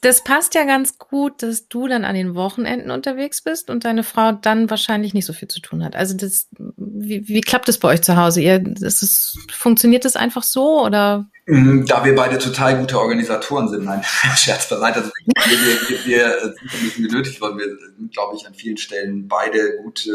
[0.00, 4.02] Das passt ja ganz gut, dass du dann an den Wochenenden unterwegs bist und deine
[4.02, 5.96] Frau dann wahrscheinlich nicht so viel zu tun hat.
[5.96, 8.42] Also das, wie, wie klappt das bei euch zu Hause?
[8.42, 14.02] Ihr, ist funktioniert das einfach so oder da wir beide total gute Organisatoren sind, nein,
[14.36, 17.58] Scherz beiseite, also wir, wir, wir sind ein bisschen genötigt worden.
[17.58, 17.66] Wir
[17.98, 20.10] sind, glaube ich, an vielen Stellen beide gute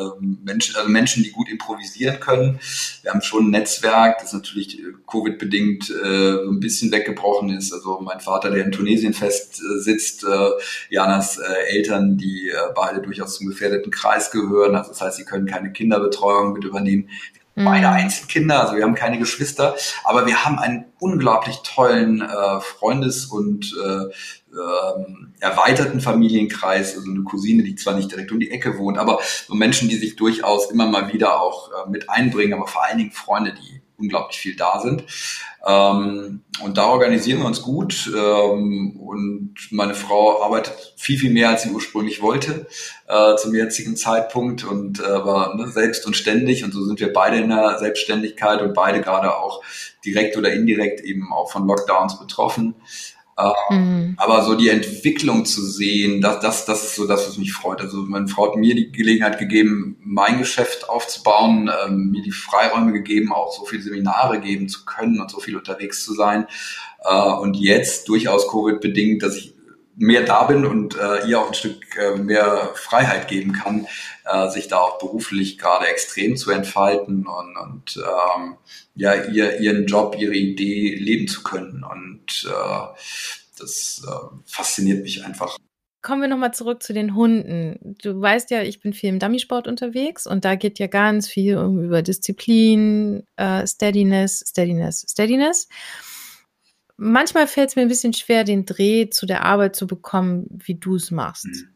[0.00, 2.60] ähm, Menschen, also Menschen, die gut improvisieren können.
[3.02, 7.72] Wir haben schon ein Netzwerk, das natürlich Covid-bedingt äh, ein bisschen weggebrochen ist.
[7.72, 10.50] Also mein Vater, der in Tunesien fest äh, sitzt, äh,
[10.90, 14.76] Janas äh, Eltern, die äh, beide durchaus zum gefährdeten Kreis gehören.
[14.76, 17.08] Also das heißt, sie können keine Kinderbetreuung mit übernehmen
[17.64, 17.92] beide mhm.
[17.92, 23.74] Einzelkinder, also wir haben keine Geschwister, aber wir haben einen unglaublich tollen äh, Freundes- und
[23.84, 24.12] äh,
[24.52, 29.20] ähm, erweiterten Familienkreis, also eine Cousine, die zwar nicht direkt um die Ecke wohnt, aber
[29.46, 32.98] so Menschen, die sich durchaus immer mal wieder auch äh, mit einbringen, aber vor allen
[32.98, 35.04] Dingen Freunde, die unglaublich viel da sind.
[35.66, 38.10] Ähm, und da organisieren wir uns gut.
[38.14, 42.66] Ähm, und meine Frau arbeitet viel, viel mehr, als sie ursprünglich wollte
[43.08, 46.64] äh, zum jetzigen Zeitpunkt und äh, war ne, selbst und ständig.
[46.64, 49.62] Und so sind wir beide in der Selbstständigkeit und beide gerade auch
[50.04, 52.74] direkt oder indirekt eben auch von Lockdowns betroffen.
[53.70, 54.14] Mhm.
[54.16, 57.80] Aber so die Entwicklung zu sehen, das, das, das ist so das, was mich freut.
[57.80, 62.92] Also meine Frau hat mir die Gelegenheit gegeben, mein Geschäft aufzubauen, ähm, mir die Freiräume
[62.92, 66.46] gegeben, auch so viele Seminare geben zu können und so viel unterwegs zu sein.
[67.04, 69.54] Äh, und jetzt durchaus Covid bedingt, dass ich
[69.98, 73.86] mehr da bin und äh, ihr auch ein Stück äh, mehr Freiheit geben kann,
[74.24, 78.56] äh, sich da auch beruflich gerade extrem zu entfalten und, und ähm,
[78.94, 81.82] ja, ihr, ihren Job, ihre Idee leben zu können.
[81.82, 82.98] Und äh,
[83.58, 85.56] das äh, fasziniert mich einfach.
[86.00, 87.96] Kommen wir nochmal zurück zu den Hunden.
[88.00, 91.58] Du weißt ja, ich bin viel im Dummy-Sport unterwegs und da geht ja ganz viel
[91.58, 95.68] um, über Disziplin, äh, Steadiness, Steadiness, Steadiness
[96.98, 100.74] manchmal fällt es mir ein bisschen schwer, den Dreh zu der Arbeit zu bekommen, wie
[100.74, 101.46] du es machst.
[101.46, 101.68] Mhm.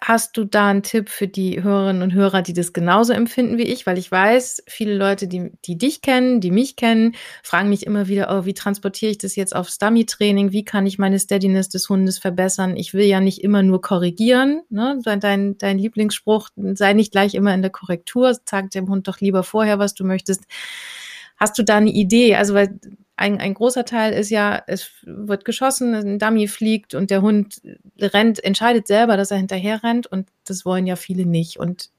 [0.00, 3.62] Hast du da einen Tipp für die Hörerinnen und Hörer, die das genauso empfinden wie
[3.62, 3.86] ich?
[3.86, 8.08] Weil ich weiß, viele Leute, die, die dich kennen, die mich kennen, fragen mich immer
[8.08, 10.50] wieder, oh, wie transportiere ich das jetzt aufs Dummy-Training?
[10.50, 12.76] Wie kann ich meine Steadiness des Hundes verbessern?
[12.76, 14.62] Ich will ja nicht immer nur korrigieren.
[14.70, 14.98] Ne?
[15.04, 19.44] Dein, dein Lieblingsspruch, sei nicht gleich immer in der Korrektur, sag dem Hund doch lieber
[19.44, 20.44] vorher, was du möchtest.
[21.36, 22.34] Hast du da eine Idee?
[22.34, 22.80] Also, weil
[23.22, 27.62] ein, ein großer Teil ist ja, es wird geschossen, ein Dummy fliegt und der Hund
[28.00, 31.56] rennt, entscheidet selber, dass er hinterher rennt und das wollen ja viele nicht.
[31.56, 31.90] Und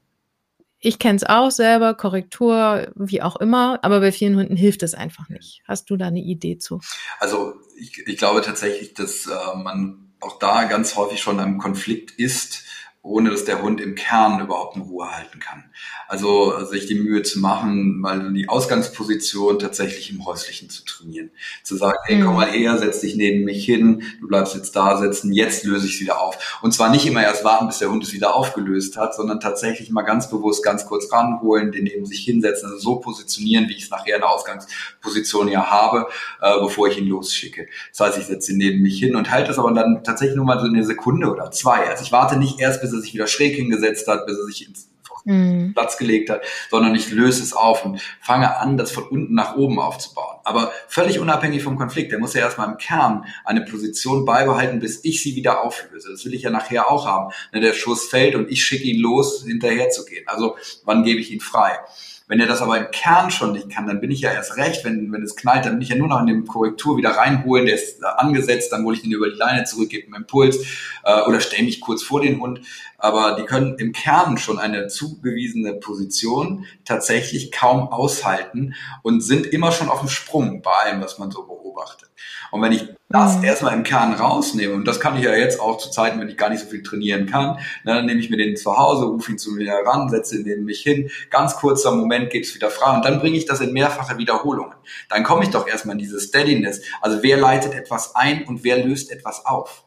[0.78, 4.92] ich kenne es auch selber, Korrektur, wie auch immer, aber bei vielen Hunden hilft es
[4.92, 5.62] einfach nicht.
[5.66, 6.82] Hast du da eine Idee zu?
[7.20, 12.10] Also ich, ich glaube tatsächlich, dass äh, man auch da ganz häufig schon einem Konflikt
[12.10, 12.64] ist,
[13.04, 15.64] ohne dass der Hund im Kern überhaupt in Ruhe halten kann.
[16.08, 21.30] Also sich die Mühe zu machen, mal die Ausgangsposition tatsächlich im Häuslichen zu trainieren.
[21.62, 22.36] Zu sagen, hey, komm mhm.
[22.36, 25.96] mal her, setz dich neben mich hin, du bleibst jetzt da sitzen, jetzt löse ich
[25.96, 26.58] es wieder auf.
[26.62, 29.90] Und zwar nicht immer erst warten, bis der Hund es wieder aufgelöst hat, sondern tatsächlich
[29.90, 33.84] mal ganz bewusst ganz kurz ranholen, den neben sich hinsetzen, also so positionieren, wie ich
[33.84, 36.08] es nachher in der Ausgangsposition ja habe,
[36.40, 37.68] äh, bevor ich ihn losschicke.
[37.90, 40.46] Das heißt, ich setze ihn neben mich hin und halte es aber dann tatsächlich nur
[40.46, 41.86] mal so eine Sekunde oder zwei.
[41.86, 44.66] Also ich warte nicht erst, bis er sich wieder schräg hingesetzt hat, bis er sich
[44.68, 44.88] ins
[45.24, 45.72] mhm.
[45.74, 49.56] Platz gelegt hat, sondern ich löse es auf und fange an, das von unten nach
[49.56, 50.38] oben aufzubauen.
[50.44, 52.12] Aber völlig unabhängig vom Konflikt.
[52.12, 56.10] Der muss ja erstmal im Kern eine Position beibehalten, bis ich sie wieder auflöse.
[56.10, 57.32] Das will ich ja nachher auch haben.
[57.50, 60.24] Wenn der Schuss fällt und ich schicke ihn los, hinterher zu gehen.
[60.26, 61.78] Also wann gebe ich ihn frei?
[62.26, 64.82] Wenn er das aber im Kern schon nicht kann, dann bin ich ja erst recht,
[64.84, 67.66] wenn, wenn es knallt, dann bin ich ja nur noch in dem Korrektur wieder reinholen,
[67.66, 70.64] der ist angesetzt, dann hole ich den über die Leine zurück, gebe einen Impuls
[71.04, 72.60] äh, oder stelle mich kurz vor den Hund.
[73.04, 79.72] Aber die können im Kern schon eine zugewiesene Position tatsächlich kaum aushalten und sind immer
[79.72, 82.08] schon auf dem Sprung bei allem, was man so beobachtet.
[82.50, 83.44] Und wenn ich das mhm.
[83.44, 86.38] erstmal im Kern rausnehme, und das kann ich ja jetzt auch zu Zeiten, wenn ich
[86.38, 89.32] gar nicht so viel trainieren kann, ne, dann nehme ich mir den zu Hause, rufe
[89.32, 92.70] ihn zu mir heran, setze ihn neben mich hin, ganz kurzer Moment geht es wieder
[92.70, 94.72] frei und dann bringe ich das in mehrfache Wiederholungen.
[95.10, 96.80] Dann komme ich doch erstmal in diese Steadiness.
[97.02, 99.83] Also wer leitet etwas ein und wer löst etwas auf?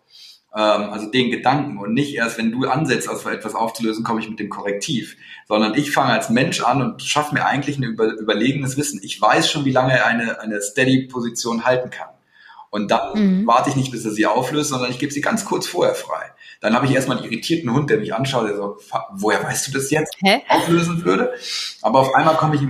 [0.56, 4.30] Ähm, also den Gedanken und nicht erst, wenn du ansetzt, also etwas aufzulösen, komme ich
[4.30, 5.18] mit dem Korrektiv,
[5.48, 9.00] sondern ich fange als Mensch an und schaffe mir eigentlich ein über, überlegenes Wissen.
[9.04, 12.10] Ich weiß schon, wie lange er eine, eine Steady-Position halten kann.
[12.70, 13.48] Und dann mhm.
[13.48, 16.32] warte ich nicht, bis er sie auflöst, sondern ich gebe sie ganz kurz vorher frei.
[16.62, 18.78] Dann habe ich erstmal einen irritierten Hund, der mich anschaut, der so,
[19.12, 20.16] woher weißt du das jetzt?
[20.24, 20.42] Hä?
[20.50, 21.34] Auflösen würde.
[21.82, 22.62] Aber auf einmal komme ich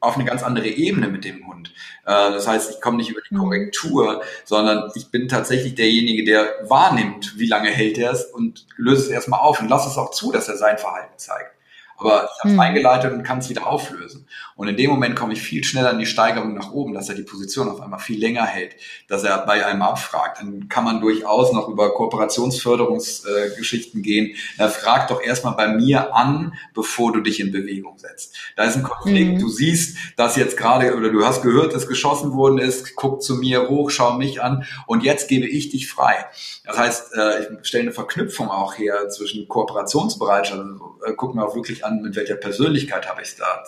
[0.00, 1.72] auf eine ganz andere Ebene mit dem Hund.
[2.04, 3.38] Äh, das heißt, ich komme nicht über die mhm.
[3.38, 9.02] Korrektur, sondern ich bin tatsächlich derjenige, der wahrnimmt, wie lange hält er es und löse
[9.02, 11.52] es erstmal auf und lasse es auch zu, dass er sein Verhalten zeigt.
[11.98, 12.60] Aber ich habe es mhm.
[12.60, 14.28] eingeleitet und kann es wieder auflösen.
[14.58, 17.14] Und in dem Moment komme ich viel schneller in die Steigerung nach oben, dass er
[17.14, 18.74] die Position auf einmal viel länger hält,
[19.06, 20.40] dass er bei einem abfragt.
[20.40, 24.34] Dann kann man durchaus noch über Kooperationsförderungsgeschichten äh, gehen.
[24.56, 28.36] Er fragt doch erstmal bei mir an, bevor du dich in Bewegung setzt.
[28.56, 29.34] Da ist ein Konflikt.
[29.34, 29.38] Mhm.
[29.38, 33.36] Du siehst, dass jetzt gerade, oder du hast gehört, dass geschossen worden ist, guck zu
[33.36, 36.26] mir hoch, schau mich an und jetzt gebe ich dich frei.
[36.64, 41.46] Das heißt, äh, ich stelle eine Verknüpfung auch her zwischen Kooperationsbereitschaft, also, äh, guck mir
[41.46, 43.62] auch wirklich an, mit welcher Persönlichkeit habe ich da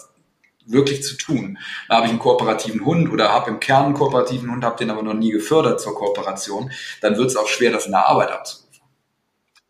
[0.73, 1.59] wirklich zu tun.
[1.89, 4.91] Da habe ich einen kooperativen Hund oder habe im Kern einen kooperativen Hund, habe den
[4.91, 8.31] aber noch nie gefördert zur Kooperation, dann wird es auch schwer, das in der Arbeit
[8.31, 8.71] abzurufen.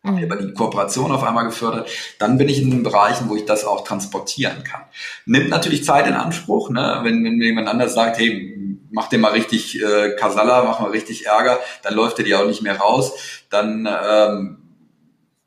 [0.03, 0.31] Habe mhm.
[0.31, 3.65] aber die Kooperation auf einmal gefördert, dann bin ich in den Bereichen, wo ich das
[3.65, 4.81] auch transportieren kann.
[5.25, 7.01] Nimmt natürlich Zeit in Anspruch, ne?
[7.03, 8.57] wenn, wenn mir jemand anders sagt, hey,
[8.89, 12.47] mach dir mal richtig äh, Kasala, mach mal richtig Ärger, dann läuft er dir auch
[12.47, 13.13] nicht mehr raus,
[13.49, 14.57] dann ähm,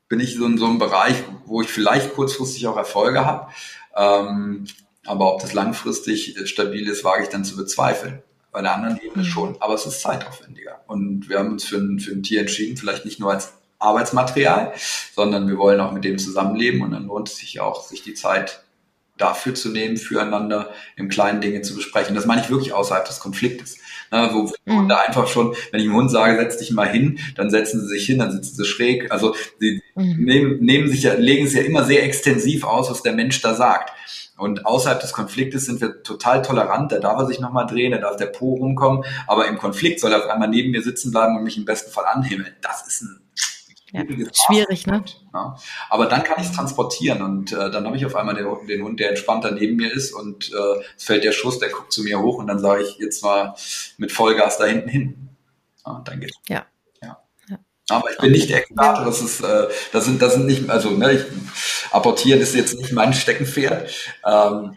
[0.07, 3.51] bin ich so in so einem Bereich, wo ich vielleicht kurzfristig auch Erfolge habe.
[3.95, 4.65] Ähm,
[5.05, 8.21] aber ob das langfristig stabil ist, wage ich dann zu bezweifeln.
[8.51, 9.27] Bei der anderen Ebene mhm.
[9.27, 9.57] schon.
[9.59, 10.81] Aber es ist zeitaufwendiger.
[10.87, 14.73] Und wir haben uns für ein, für ein Tier entschieden, vielleicht nicht nur als Arbeitsmaterial,
[15.13, 18.13] sondern wir wollen auch mit dem zusammenleben und dann lohnt es sich auch, sich die
[18.13, 18.63] Zeit
[19.17, 22.15] dafür zu nehmen, füreinander im kleinen Dinge zu besprechen.
[22.15, 23.77] Das meine ich wirklich außerhalb des Konfliktes.
[24.11, 24.77] Na, wo mhm.
[24.77, 27.87] Hunde einfach schon, wenn ich dem Hund sage, setz dich mal hin, dann setzen sie
[27.87, 29.11] sich hin, dann sitzen sie schräg.
[29.11, 30.23] Also sie mhm.
[30.23, 33.53] nehmen, nehmen sich ja, legen es ja immer sehr extensiv aus, was der Mensch da
[33.53, 33.91] sagt.
[34.37, 36.91] Und außerhalb des Konfliktes sind wir total tolerant.
[36.91, 39.05] Da darf er sich nochmal drehen, da darf der Po rumkommen.
[39.27, 41.91] Aber im Konflikt soll er auf einmal neben mir sitzen bleiben und mich im besten
[41.91, 42.53] Fall anhimmeln.
[42.61, 43.21] Das ist ein
[43.91, 45.03] ja, schwierig, ne?
[45.33, 45.55] Ja.
[45.89, 48.83] Aber dann kann ich es transportieren und äh, dann habe ich auf einmal den, den,
[48.83, 52.03] Hund, der entspannter neben mir ist und äh, es fällt der Schuss, der guckt zu
[52.03, 53.55] mir hoch und dann sage ich jetzt mal
[53.97, 55.29] mit Vollgas da hinten hin.
[55.85, 56.37] Ja, dann geht's.
[56.49, 56.65] Ja.
[57.89, 60.89] Aber ich bin nicht der Experte, das ist, äh, das sind, das sind nicht, also
[60.91, 61.25] ne, ich,
[61.91, 63.91] apportieren ist jetzt nicht mein Steckenpferd.
[64.25, 64.75] Ähm, aber,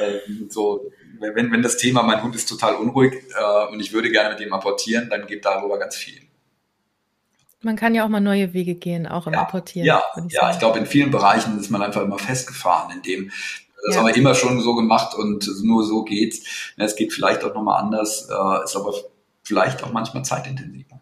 [0.00, 4.10] äh, so, wenn, wenn das Thema, mein Hund ist total unruhig äh, und ich würde
[4.10, 6.20] gerne mit ihm apportieren, dann geht darüber ganz viel.
[7.62, 9.86] Man kann ja auch mal neue Wege gehen, auch im ja, Apportieren.
[9.86, 13.32] Ja, ich, ja, ich glaube, in vielen Bereichen ist man einfach immer festgefahren, in dem
[13.86, 14.00] das ja.
[14.00, 16.72] haben wir immer schon so gemacht und nur so geht's.
[16.76, 18.92] Es geht vielleicht auch nochmal anders, äh, ist aber
[19.42, 20.95] vielleicht auch manchmal zeitintensiver.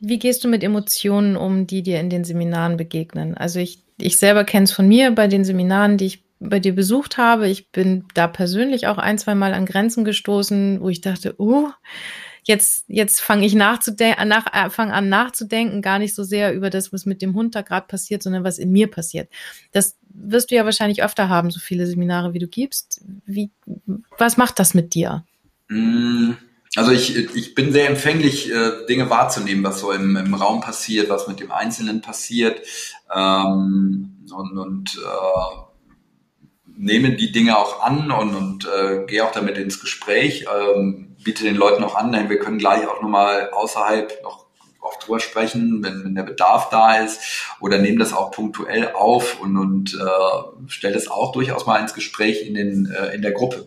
[0.00, 3.36] Wie gehst du mit Emotionen um, die dir in den Seminaren begegnen?
[3.36, 6.74] Also ich, ich selber kenne es von mir bei den Seminaren, die ich bei dir
[6.74, 7.48] besucht habe.
[7.48, 11.70] Ich bin da persönlich auch ein, zwei Mal an Grenzen gestoßen, wo ich dachte, oh,
[12.44, 16.70] jetzt, jetzt fange ich nachzudenken, nach, äh, fang an nachzudenken, gar nicht so sehr über
[16.70, 19.28] das, was mit dem Hund da gerade passiert, sondern was in mir passiert.
[19.72, 23.02] Das wirst du ja wahrscheinlich öfter haben, so viele Seminare, wie du gibst.
[23.24, 23.50] Wie,
[24.18, 25.24] was macht das mit dir?
[25.68, 26.32] Mm,
[26.76, 31.08] also ich, ich bin sehr empfänglich, äh, Dinge wahrzunehmen, was so im, im Raum passiert,
[31.08, 32.60] was mit dem Einzelnen passiert.
[33.14, 35.66] Ähm, und und äh,
[36.76, 41.44] nehme die Dinge auch an und, und äh, gehe auch damit ins Gespräch, ähm, biete
[41.44, 44.46] den Leuten auch an, wir können gleich auch nochmal außerhalb noch
[44.80, 47.20] auch drüber sprechen, wenn, wenn der Bedarf da ist
[47.60, 51.94] oder nehme das auch punktuell auf und, und äh, stelle das auch durchaus mal ins
[51.94, 53.66] Gespräch in, den, äh, in der Gruppe.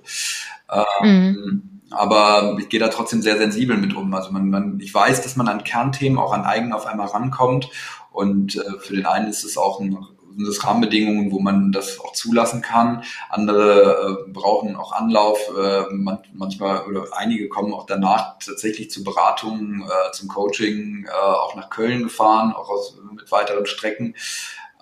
[0.72, 1.79] Ähm, mhm.
[1.92, 4.14] Aber ich gehe da trotzdem sehr sensibel mit um.
[4.14, 7.70] Also man, man, ich weiß, dass man an Kernthemen auch an eigen auf einmal rankommt
[8.12, 9.98] und äh, für den einen ist es auch ein
[10.40, 13.04] sind das Rahmenbedingungen, wo man das auch zulassen kann.
[13.30, 15.40] Andere äh, brauchen auch Anlauf.
[15.58, 21.12] Äh, man, manchmal oder einige kommen auch danach tatsächlich zu Beratungen, äh, zum Coaching, äh,
[21.12, 24.16] auch nach Köln gefahren, auch aus, mit weiteren Strecken.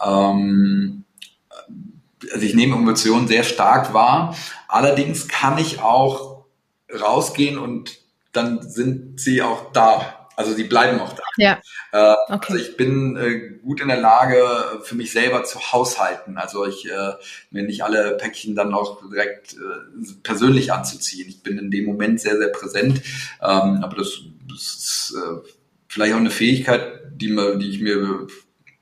[0.05, 1.05] Ähm,
[2.31, 4.35] also ich nehme Emotionen sehr stark wahr.
[4.67, 6.26] Allerdings kann ich auch
[6.93, 7.99] rausgehen und
[8.31, 11.23] dann sind sie auch da also die bleiben auch da.
[11.37, 11.59] Ja.
[11.91, 12.53] Äh, okay.
[12.53, 14.45] Also ich bin äh, gut in der Lage,
[14.83, 16.37] für mich selber zu haushalten.
[16.37, 17.13] Also ich äh,
[17.49, 21.27] mir nicht alle Päckchen dann auch direkt äh, persönlich anzuziehen.
[21.27, 23.01] Ich bin in dem Moment sehr, sehr präsent.
[23.41, 25.49] Ähm, aber das, das ist äh,
[25.87, 28.27] vielleicht auch eine Fähigkeit, die, mir, die ich mir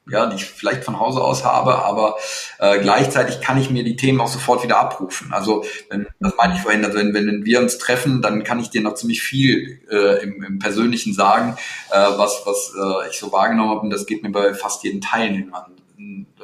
[0.09, 2.15] ja, die ich vielleicht von Hause aus habe, aber
[2.59, 5.33] äh, gleichzeitig kann ich mir die Themen auch sofort wieder abrufen.
[5.33, 8.69] Also wenn, das meine ich vorhin, also wenn, wenn wir uns treffen, dann kann ich
[8.69, 11.57] dir noch ziemlich viel äh, im, im Persönlichen sagen,
[11.91, 13.81] äh, was, was äh, ich so wahrgenommen habe.
[13.81, 15.67] Und das geht mir bei fast jedem Teilnehmer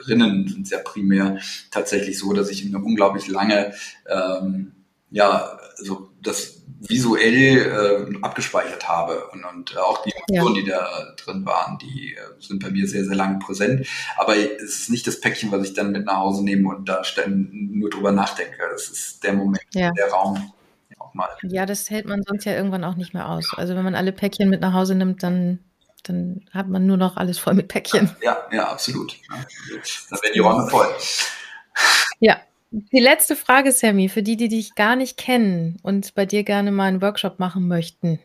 [0.07, 1.39] Rinnen sind sehr primär
[1.70, 3.74] tatsächlich so, dass ich eine unglaublich lange
[4.07, 4.72] ähm,
[5.09, 10.61] ja, also das visuell äh, abgespeichert habe und, und auch die Emotionen, ja.
[10.61, 13.88] die da drin waren, die äh, sind bei mir sehr, sehr lange präsent.
[14.17, 17.01] Aber es ist nicht das Päckchen, was ich dann mit nach Hause nehme und da
[17.27, 18.57] nur drüber nachdenke.
[18.71, 19.91] Das ist der Moment, ja.
[19.91, 20.51] der Raum.
[20.97, 21.29] Auch mal.
[21.43, 23.51] Ja, das hält man sonst ja irgendwann auch nicht mehr aus.
[23.55, 25.59] Also wenn man alle Päckchen mit nach Hause nimmt, dann
[26.03, 28.09] dann hat man nur noch alles voll mit Päckchen.
[28.23, 29.15] Ja, ja, absolut.
[29.29, 30.88] Dann werden die Räume voll.
[32.19, 32.38] Ja,
[32.72, 36.72] die letzte Frage, Sammy, für die, die dich gar nicht kennen und bei dir gerne
[36.72, 38.19] mal einen Workshop machen möchten.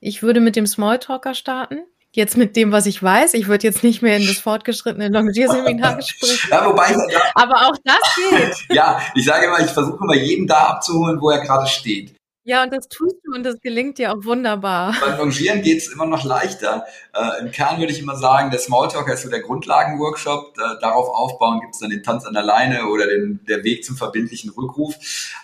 [0.00, 1.78] Ich würde mit dem Smalltalker starten.
[2.10, 3.34] Jetzt mit dem, was ich weiß.
[3.34, 6.48] Ich würde jetzt nicht mehr in das fortgeschrittene Longier-Seminar sprechen.
[6.50, 8.56] Ja, wobei ich, ja, Aber auch das geht.
[8.76, 12.14] ja, ich sage immer, ich versuche immer jeden da abzuholen, wo er gerade steht.
[12.46, 14.94] Ja, und das tust du und das gelingt dir auch wunderbar.
[15.00, 16.84] Beim Longieren geht's immer noch leichter.
[17.14, 20.54] Äh, Im Kern würde ich immer sagen, der Smalltalker ist so der Grundlagenworkshop.
[20.58, 23.96] Äh, darauf aufbauen gibt's dann den Tanz an der Leine oder den, der Weg zum
[23.96, 24.94] verbindlichen Rückruf.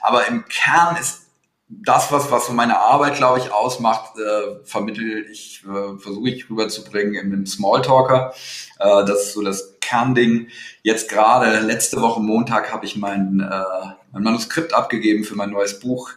[0.02, 1.22] Aber im Kern ist
[1.70, 6.50] das, was, was so meine Arbeit, glaube ich, ausmacht, äh, vermittel ich, äh, versuche ich
[6.50, 8.34] rüberzubringen im, im Smalltalker.
[8.78, 10.48] Äh, das ist so das Kernding.
[10.82, 15.80] Jetzt gerade letzte Woche Montag habe ich mein, äh, mein Manuskript abgegeben für mein neues
[15.80, 16.10] Buch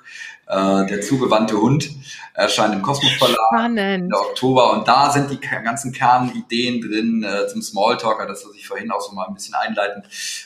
[0.53, 1.89] äh, der zugewandte Hund
[2.33, 4.11] erscheint im Kosmos Verlag Spannend.
[4.11, 8.67] im Oktober und da sind die ganzen Kernideen drin äh, zum Smalltalker, das was ich
[8.67, 10.05] vorhin auch so mal ein bisschen einleitend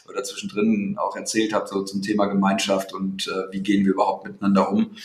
[0.10, 4.26] oder zwischendrin auch erzählt habe, so zum Thema Gemeinschaft und äh, wie gehen wir überhaupt
[4.26, 4.96] miteinander um.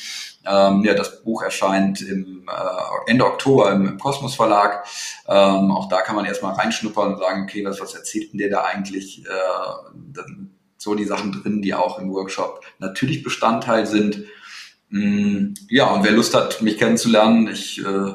[0.44, 4.84] Ähm, ja, das Buch erscheint im äh, Ende Oktober im, im Kosmos Verlag.
[5.28, 8.50] Ähm, auch da kann man erstmal reinschnuppern und sagen, okay, was, was erzählt denn der
[8.50, 9.24] da eigentlich?
[9.24, 10.22] Äh,
[10.82, 14.24] so die Sachen drin, die auch im Workshop natürlich Bestandteil sind.
[14.93, 18.12] Mm, ja, und wer Lust hat, mich kennenzulernen, ich, äh,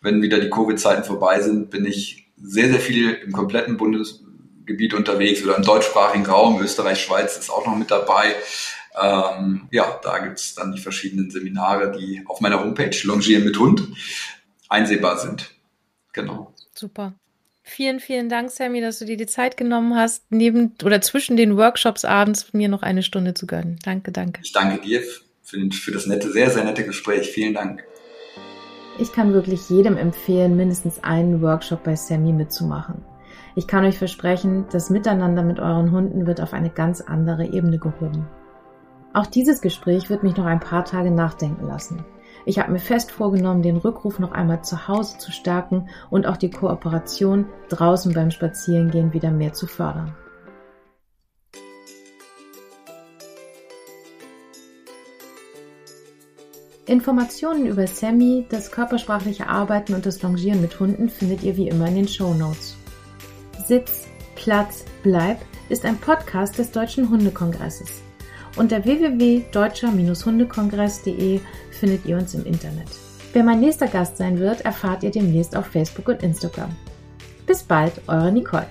[0.00, 5.42] wenn wieder die Covid-Zeiten vorbei sind, bin ich sehr, sehr viel im kompletten Bundesgebiet unterwegs
[5.42, 6.62] oder im deutschsprachigen Raum.
[6.62, 8.36] Österreich, Schweiz ist auch noch mit dabei.
[9.00, 13.88] Ähm, ja, da gibt's dann die verschiedenen Seminare, die auf meiner Homepage Longieren mit Hund
[14.68, 15.50] einsehbar sind.
[16.12, 16.54] Genau.
[16.74, 17.14] Super.
[17.64, 21.56] Vielen, vielen Dank, Sammy, dass du dir die Zeit genommen hast, neben oder zwischen den
[21.56, 23.80] Workshops abends mir noch eine Stunde zu gönnen.
[23.82, 24.40] Danke, danke.
[24.44, 25.02] Ich danke dir
[25.50, 27.30] für, für das nette, sehr, sehr nette Gespräch.
[27.30, 27.84] Vielen Dank.
[28.98, 33.02] Ich kann wirklich jedem empfehlen, mindestens einen Workshop bei Sammy mitzumachen.
[33.56, 37.78] Ich kann euch versprechen, das Miteinander mit euren Hunden wird auf eine ganz andere Ebene
[37.78, 38.28] gehoben.
[39.12, 42.04] Auch dieses Gespräch wird mich noch ein paar Tage nachdenken lassen.
[42.46, 46.36] Ich habe mir fest vorgenommen, den Rückruf noch einmal zu Hause zu stärken und auch
[46.36, 50.14] die Kooperation draußen beim Spazierengehen wieder mehr zu fördern.
[56.86, 61.88] Informationen über Sammy, das körpersprachliche Arbeiten und das Longieren mit Hunden findet ihr wie immer
[61.88, 62.76] in den Show Notes.
[63.66, 68.02] Sitz, Platz, Bleib ist ein Podcast des Deutschen Hundekongresses.
[68.56, 72.88] Unter www.deutscher-hundekongress.de findet ihr uns im Internet.
[73.32, 76.74] Wer mein nächster Gast sein wird, erfahrt ihr demnächst auf Facebook und Instagram.
[77.46, 78.66] Bis bald, eure Nicole.